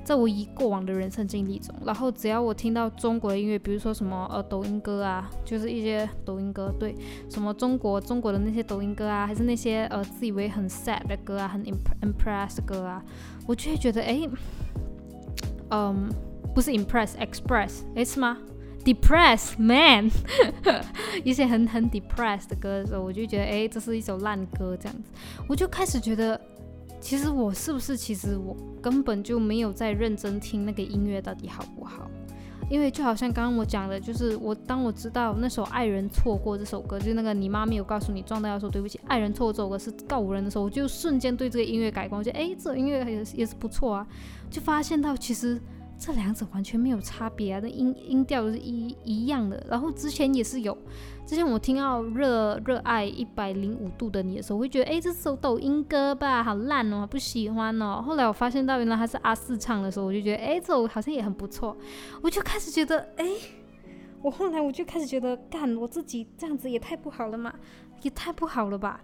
[0.04, 6.94] 在我以过往的人生经历中，然后只要我听到中国的音乐，比如说什么呃抖音歌啊，就是一些抖音歌，对，
[7.30, 13.02] 什么中国中国的那些抖音歌啊，还是那些呃自以为很 sad 的歌啊，很 impress 的歌啊，
[13.46, 14.28] 我就会觉得哎，
[15.70, 16.08] 嗯，
[16.54, 18.38] 不是 impress，express，哎是吗
[18.84, 20.10] ？depress man，
[21.22, 25.10] 一些很很 depressed 的歌的时候，我就觉得哎，这是一首烂歌这样子，
[25.48, 26.40] 我就开始觉得。
[27.02, 27.96] 其实我是不是？
[27.96, 32.08] 其实我根本就没有在认真听那个音乐到底好不好，
[32.70, 44.06] 因为就好像刚刚我讲的，就是我当我知道那首《爱人错过》这首歌，就是那个你妈没有告诉你撞到要说对不起，《爱人错过》这首歌是告五人的时候，我就瞬间对这个音乐改观，我觉得哎，这音乐也也是不错啊，
[44.48, 45.60] 就发现到其实
[45.98, 49.66] 这两者完全没有差别啊，那音音调是一一样的。
[49.68, 50.76] 然后之前也是有，
[51.24, 58.02] 之前我听到热热爱一百零五度的你的时候，我会觉得，哎，这首抖音歌吧，好烂哦，不喜欢哦。
[58.04, 61.76] 后来我发现到原来他是阿四唱的时候，我就觉得，哎，这首好像也很不错，
[62.22, 63.26] 我就开始觉得，哎，
[64.20, 67.54] 我后来我就开始觉得，干，我自己这样子也太不好了嘛，
[68.02, 69.00] 也太不好了吧。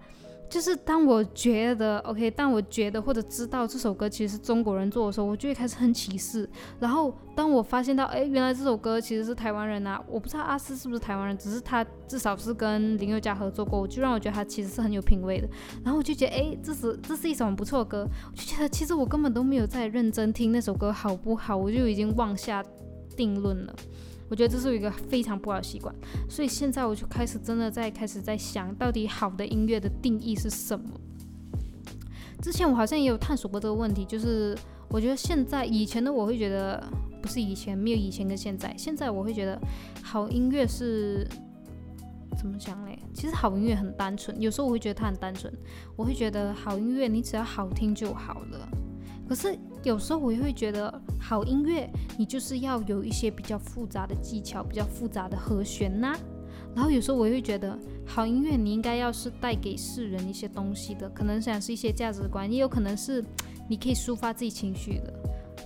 [0.49, 6.49] 就是当我觉得 OK，当我觉得或者知道这首歌其实是中国人做的时候，我就会开始很歧视。
[6.81, 15.49] 然后当我发现到，哎，原来这首歌其实是台湾人啊，我不知道阿斯是不是台湾人，只是他至少是跟林宥嘉合作过，就让我觉得他其实是很有品味的。
[15.85, 18.09] 然后我就觉得，哎，这是这是一首很不错的歌。
[18.31, 22.65] 我就觉得其实我根本都没有在认真听那首歌好不好，我就已经妄下
[23.17, 23.75] 定论了。
[24.29, 25.95] 我觉得这是一个非常不好的习惯，
[26.29, 30.85] 所以现在我就开始真的在开始在想到底好的音乐的定义是什么。
[32.41, 34.57] 之前我好像也有探索过这个问题，就是
[34.89, 36.83] 我觉得现在以前的我会觉得
[37.21, 39.61] 不是以前没有以前跟现在，现在我会觉得
[40.03, 41.27] 好音乐是
[42.39, 42.97] 怎么讲嘞？
[43.13, 45.53] 其实好音乐很单纯，有时候我会觉得它很单纯，
[45.97, 48.69] 我会觉得好音乐你只要好听就好了。
[49.29, 56.17] 可是有时候我也会觉得，好音乐你就是要有一些比较复杂的技巧，比较复杂的和弦呐。
[56.75, 63.23] 然后有时候我也会觉得，好音乐你应该要是带给世人一些东西的，可能想是一些价值观，也有可能是
[63.69, 65.13] 你可以抒发自己情绪的。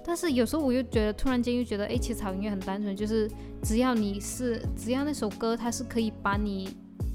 [0.05, 3.31] 但是有时候我又觉得，突然间又觉得，哎，其实好音乐很单纯，就是
[3.63, 6.69] 只要你是，只要那首歌它是可以把你，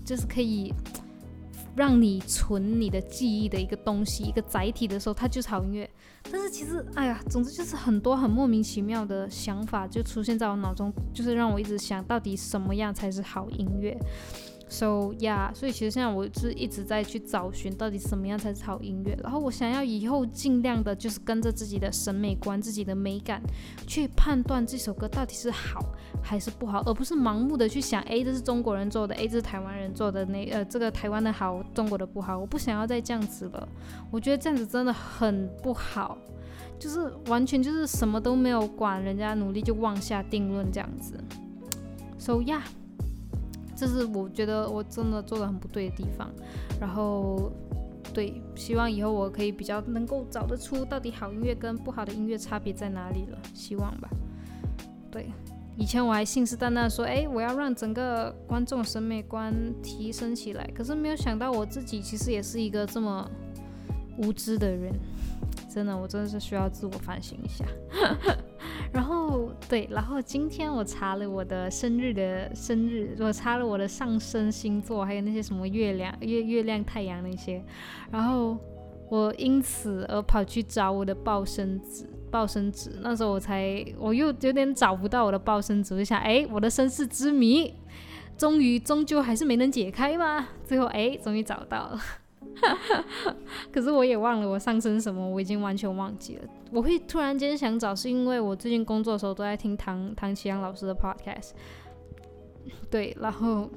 [0.06, 0.74] 就是可以。
[1.78, 5.88] 让你存你的记忆的一个东西，一个载体的时候，它就是好音乐。
[6.32, 13.96] 但是其实，哎呀，总之就是很多很莫名其妙的想法就出现在我脑中，就是让我一直想到底什么样才是好音乐。
[14.70, 23.42] So yeah，所以其实现在我是一直在去找寻到底什么样才是好音乐，然后我想要以后尽量的就是跟着自己的审美观、自己的美感
[23.88, 25.80] 去判断这首歌到底是好
[26.22, 33.68] 还是不好，而不是盲目的去想，哎，这是中国人做的，哎，这是台湾人做的，那呃，这个台湾的好，中国的不好，我不想要再这样子了，
[34.12, 36.18] 我觉得这样子真的很不好，
[36.78, 41.18] 就是完全就是什么都没有管人家努力就妄下定论这样子。
[42.18, 42.64] So yeah。
[43.78, 46.28] 这是我觉得我真的做的很不对的地方，
[46.82, 47.52] 然后，
[48.12, 54.10] 对，希望以后我可以比较能够找得出到底好音乐跟不好的音乐差别在哪里了，希望吧。
[55.12, 55.30] 对，
[55.78, 59.54] 以前我还信誓旦旦说，哎，我要让整个观众审美观
[59.84, 63.30] 提升起来，可是没有想到我自己其实也是一个这么
[64.18, 64.92] 无知的人，
[65.70, 67.66] 真的，我真的是需要自我反省一下。
[68.92, 77.62] 然后对，然后今天我查了我的生日的生日，我查了我的上升星座，还有那些什么月亮、月月亮、太阳那些，
[78.10, 78.58] 然后
[79.10, 82.92] 我因此而跑去找我的报生纸，报生纸。
[83.02, 87.74] 那时候我才，我又有点找不到我的报生纸，我就想，哎，我的身世之谜，
[88.38, 90.48] 终于终究还是没能解开嘛。
[90.66, 92.00] 最后，哎，终于找到了。
[93.72, 96.44] 可是我也忘了我上升什么，我已经完全忘记了。
[96.72, 101.52] 我会突然间想找，是因为我最近工作的时候都在听唐唐奇阳老师的 podcast，
[102.90, 103.70] 对，然后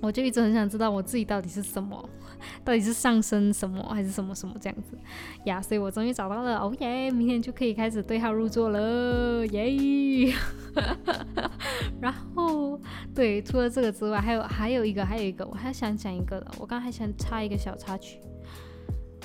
[0.00, 2.08] 我就一直很想知道我自己到底是什么。
[2.64, 4.98] 到底是上升什么还是什么什么这样子
[5.44, 5.60] 呀？
[5.60, 7.10] 所以我终于找到了，哦耶！
[7.10, 10.34] 明天就可以开始对号入座了，耶！
[12.00, 12.80] 然后
[13.14, 16.50] 对，除了这个之外，还有还有一个，还有一个，我还想讲一个的。
[16.58, 18.20] 我刚还想插一个小插曲。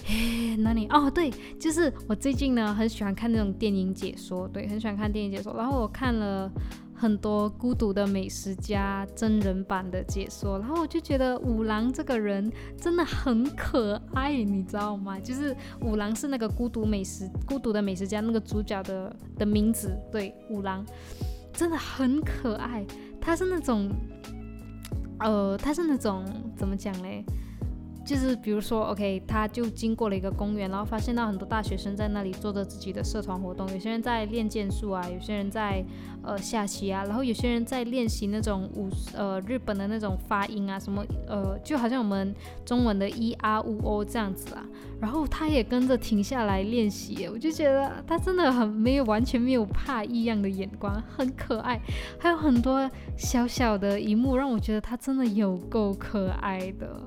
[0.08, 0.88] 哎，哪里？
[0.88, 5.54] 哦，对，就是我最近呢很喜欢看那种电影解说，对，很喜欢看电影解说。
[5.56, 6.52] 然后我看了。
[6.96, 15.20] 很多孤独的美食家真人版的解说，然后我就觉得五郎这个人真的很可爱，你知道吗？
[15.20, 20.86] 就是五郎是那个孤独美食孤独的美食家那个主角的的名字，对，五郎
[21.52, 22.86] 真的很可爱。
[23.20, 23.90] 他是那种，
[25.20, 26.24] 呃，他是那种
[26.56, 27.26] 怎么讲嘞？
[28.06, 35.84] 就是比如说，OK，他就经过了一个公园，然后发现到很多大学生在那里做着自己的社团活动，有些人在练剑术啊，有些人在
[36.22, 42.34] 呃下棋啊，然后有些人在练习那种武呃日本的那种发音啊，什么呃就好像我们
[42.64, 44.64] 中文的 e r u o 这样子啊，
[45.02, 51.82] 然后他也跟着停下来练习，我就觉得他真的很没有完全没有怕异样的眼光，很可爱，
[52.20, 52.88] 还有很多
[53.18, 57.02] 小小的一幕让我觉得他真的有够可爱的。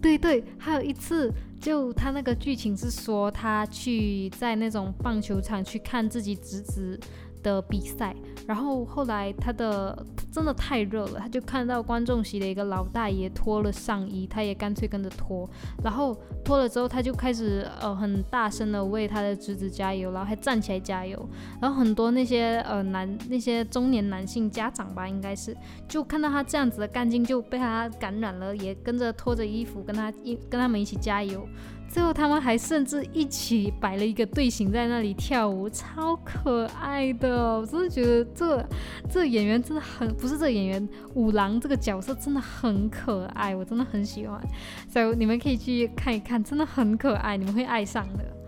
[0.00, 6.98] 对对，还有一次，就他那个剧情是说，他去在那种棒球场去看自己侄子
[7.42, 8.14] 的比赛，
[8.48, 15.46] 然后后来他的真的太热了，他就看到观众席的一个老大爷脱了上衣，他也干脆跟着脱，
[15.84, 21.28] 然后脱了之后，他就开始呃很大声的为他的侄子加油，然后还站起来加油，
[21.60, 25.54] 然后很多那些呃男那些中年男性家长吧，应该是
[25.86, 31.46] 就看到他这样子的干劲，就被他感染了，也跟着脱着衣服跟他一跟他们一起加油。
[31.90, 37.58] 最后，他们还甚至一起摆了一个队形在那里跳舞，超可爱的。
[37.58, 38.64] 我真的觉得这
[39.10, 44.40] 这演员真的很不是这演员五郎这个角色真的很可爱，我真的很喜欢。
[44.88, 48.24] 所以你们可以去看一看，真的很可爱，你们会爱上的。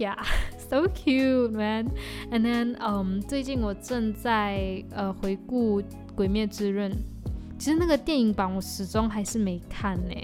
[0.00, 0.16] Yeah,
[0.56, 1.90] so cute, man.
[2.30, 5.82] And then, um, 最近我正在呃回顾
[6.14, 6.90] 《鬼灭之刃》，
[7.58, 10.14] 其实那个电影版我始终还是没看呢。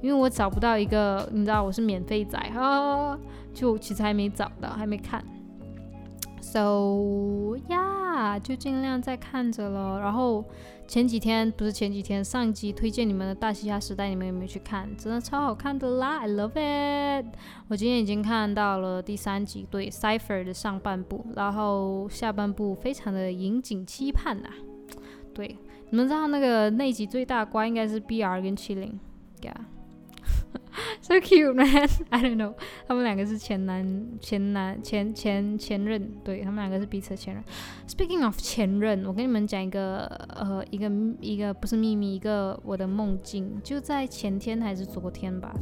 [0.00, 3.18] 因为我找不到一个，你知道我是免费仔啊，
[3.54, 5.24] 就其实还没找到，还没看。
[6.40, 10.00] So yeah，就尽量再看着了。
[10.00, 10.44] 然后
[10.86, 14.86] 前几天不是前几天，上集推荐你们的《大西亚时代》，你们有没有去看？
[14.98, 17.26] 真的超好看的啦，I love it。
[17.68, 24.50] 我今天已经看到了第三集，对，Cipher 的上半部，然后下半部非常的引颈期盼呐。
[25.32, 25.56] 对，
[25.88, 29.00] 你们知道那个那集最大瓜应该是 BR 跟麒麟
[29.42, 29.54] ，Yeah。
[31.02, 32.54] So cute man, I don't know。
[32.86, 37.44] 他们两个是前男、前男、前前前任，对他们两个是彼此前任。
[37.88, 40.90] Speaking of 前任，我跟你们讲一个呃一个
[41.20, 45.52] 一个不是秘密，一个我的梦境，就在前天还是昨天吧，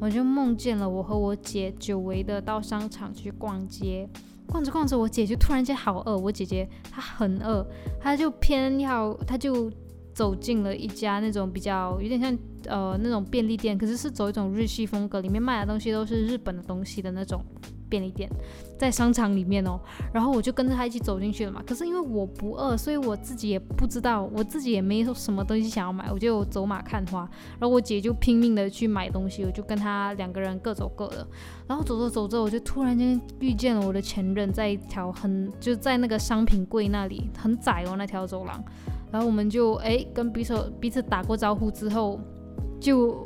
[0.00, 4.08] 我就梦见了我和我姐久违的到商场去逛街，
[4.48, 7.64] 逛着逛着，我姐就突然间好饿，我姐姐她很饿，
[8.00, 9.70] 她就偏要，她就。
[10.12, 12.36] 走进了一家那种比较有点像
[12.70, 17.44] 呃那种便利店，可是是走一种日系风格，里面卖的东西都是日本的东西的那种
[17.88, 18.30] 便利店，
[18.78, 19.78] 在商场里面哦。
[20.12, 21.62] 然后我就跟着他一起走进去了嘛。
[21.66, 27.28] 可是因为我不饿，所以我自己也不知道，我自己也没有什么东西想要买，我就走马看花。
[27.58, 31.26] 然后我姐就拼命的去买东西，我就跟他两个人各走各的。
[31.66, 38.62] 然后走着走着，我就突然间遇见了我的前任，在一条很就在那个商品柜那里很窄哦那条走廊。
[39.12, 42.20] 然后我们就哎跟彼此彼此打过招呼之后，
[42.80, 43.22] 就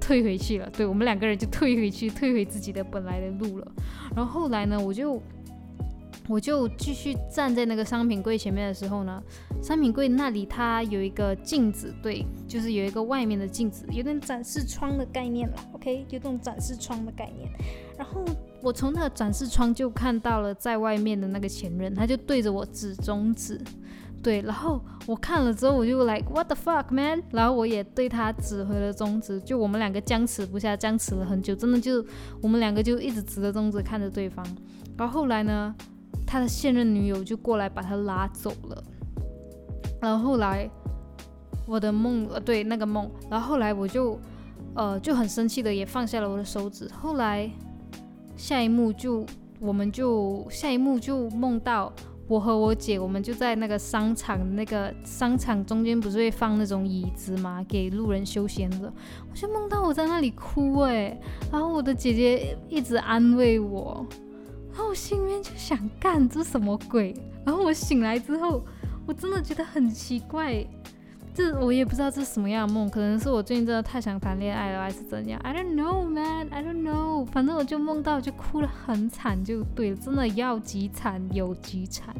[0.00, 0.70] 退回去了。
[0.70, 3.72] 对我们两个人就退回去，退回自己的本来的路了。
[4.14, 5.20] 然后后来呢，我就
[6.28, 9.22] 我就继续站在那个商品柜前面的时候呢，
[9.62, 15.56] 商品柜那里它有一个镜子，对，就是有一个外面的镜子，有点展示窗的概念了。
[15.72, 17.50] OK，有这种展示窗的概念。
[17.98, 18.24] 然后
[18.62, 23.60] 我从那个展示窗就看到了在外面的那个前任，他就对着我指中指。
[24.24, 32.02] 对，然后我看了之后，我就 like what the fuck man，然后我也对他指回了中指，就我们两个僵持不下，僵持了很久，真的就
[32.40, 34.42] 我们两个就一直指着中指看着对方。
[34.96, 35.74] 然后后来呢，
[36.26, 38.82] 他的现任女友就过来把他拉走了。
[40.00, 40.70] 然后后来
[41.66, 44.18] 我的梦，呃，对那个梦，然后后来我就
[44.74, 46.88] 呃就很生气的也放下了我的手指。
[46.98, 47.50] 后来
[48.36, 49.26] 下一幕就
[49.60, 51.92] 我们就下一幕就梦到。
[52.26, 57.64] 我和我姐，我们就在那个商场，那个商场中间不是会放那种椅子吗？
[57.68, 58.92] 给路人休闲的。
[59.30, 61.20] 我就梦到我在那里哭哎，
[61.52, 64.06] 然后我的姐姐一直安慰我，
[64.72, 67.14] 然后我心里面就想干这什么鬼？
[67.44, 68.64] 然后我醒来之后，
[69.06, 70.66] 我真的觉得很奇怪。
[71.34, 76.48] 这我也不知道这是什么样的梦，可能是我最近真的太想谈恋爱了，还是怎样？I don't know, man.
[76.50, 77.26] I don't know.
[77.26, 82.14] 反正我就梦到就哭得很惨，就对了，真的要极惨有极惨，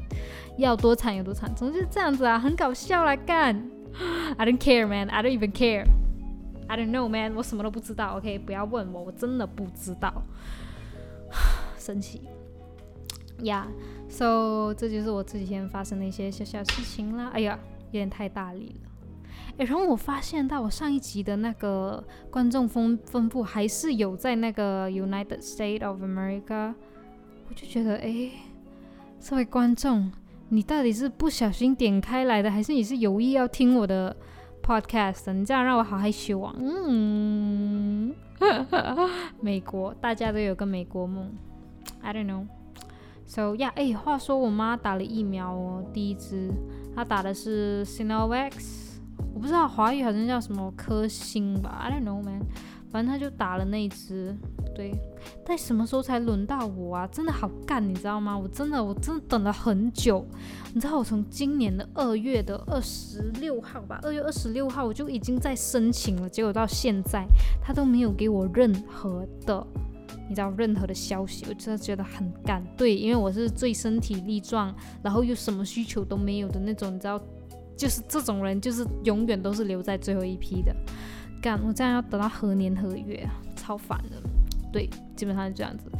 [0.59, 3.71] 要多惨有多惨，总之是这样子啊，很搞笑来干。
[4.37, 5.09] I don't care, man.
[5.09, 5.87] I don't even care.
[6.67, 7.35] I don't know, man.
[7.37, 8.17] 我什么都不知道。
[8.17, 10.13] OK，不要问我，我真的不知道。
[11.79, 12.23] 生气。
[13.39, 13.67] Yeah.
[14.09, 17.31] So 这就是我这几天发生的一些小小事情啦。
[17.33, 17.57] 哎呀，
[17.93, 18.84] 有点太大力了。
[19.59, 26.75] 诶，然后我发现到我上一集的那个观众分分布还是有在那个 United States of America，
[27.49, 28.33] 我就觉得诶，
[29.21, 30.11] 这位观众，
[30.49, 34.17] 你到底是不小心点开来的，还是你是有意要听我的
[34.61, 35.33] podcast？
[35.33, 36.53] 你这样让我好害羞啊！
[36.59, 38.13] 嗯，
[39.41, 41.33] 美国，大家都有个美国梦
[42.03, 42.47] ，I don't know。
[43.25, 46.51] So yeah，诶，话说我妈打了疫苗哦，第一支，
[46.97, 48.83] 她打的是 Sinovac。
[49.35, 52.41] 我不知道华语好像叫什么颗星吧，I don't know man，
[52.91, 54.35] 反正他就打了那一只，
[54.77, 54.93] 对，
[55.45, 57.07] 但什么时候才轮到我啊？
[57.09, 58.39] 真的好干，你知道吗？
[58.39, 60.25] 我真的我真的等了很久，
[60.73, 67.27] 你知道我从今年的二月的二十六号吧，二月二十六号我就已经在申请了，结果到现在
[67.61, 69.67] 他都没有给我任何的，
[70.29, 72.65] 你知道任何的消息，我真的觉得很干。
[72.77, 74.73] 对，因为我是最身体力壮，
[75.03, 77.21] 然后又什么需求都没有的那种，你知道。
[77.77, 80.75] 就是这种人，就是永远都是留在最后一批的。
[81.43, 83.35] 干，我这样要等到何年何月啊？
[83.57, 84.17] 超烦的。
[84.73, 85.91] 对，基本上是这样子。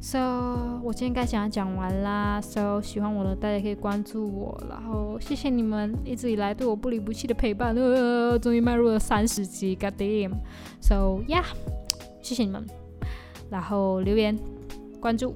[0.00, 2.40] So，我今天该讲的讲完啦。
[2.40, 7.74] So，喜欢我的大家可以关注我，然后谢谢你们一直以来对我不离不弃的陪伴。
[7.74, 10.32] 呃，终于迈入了三十级，God damn。
[10.80, 11.44] So，yeah，
[12.20, 12.66] 谢谢你们。
[13.50, 14.36] 然后留言、
[15.00, 15.34] 关注，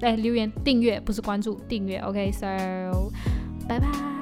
[0.00, 1.98] 哎，留言、订阅不是关注，订阅。
[1.98, 3.10] OK，So，
[3.68, 4.17] 拜拜。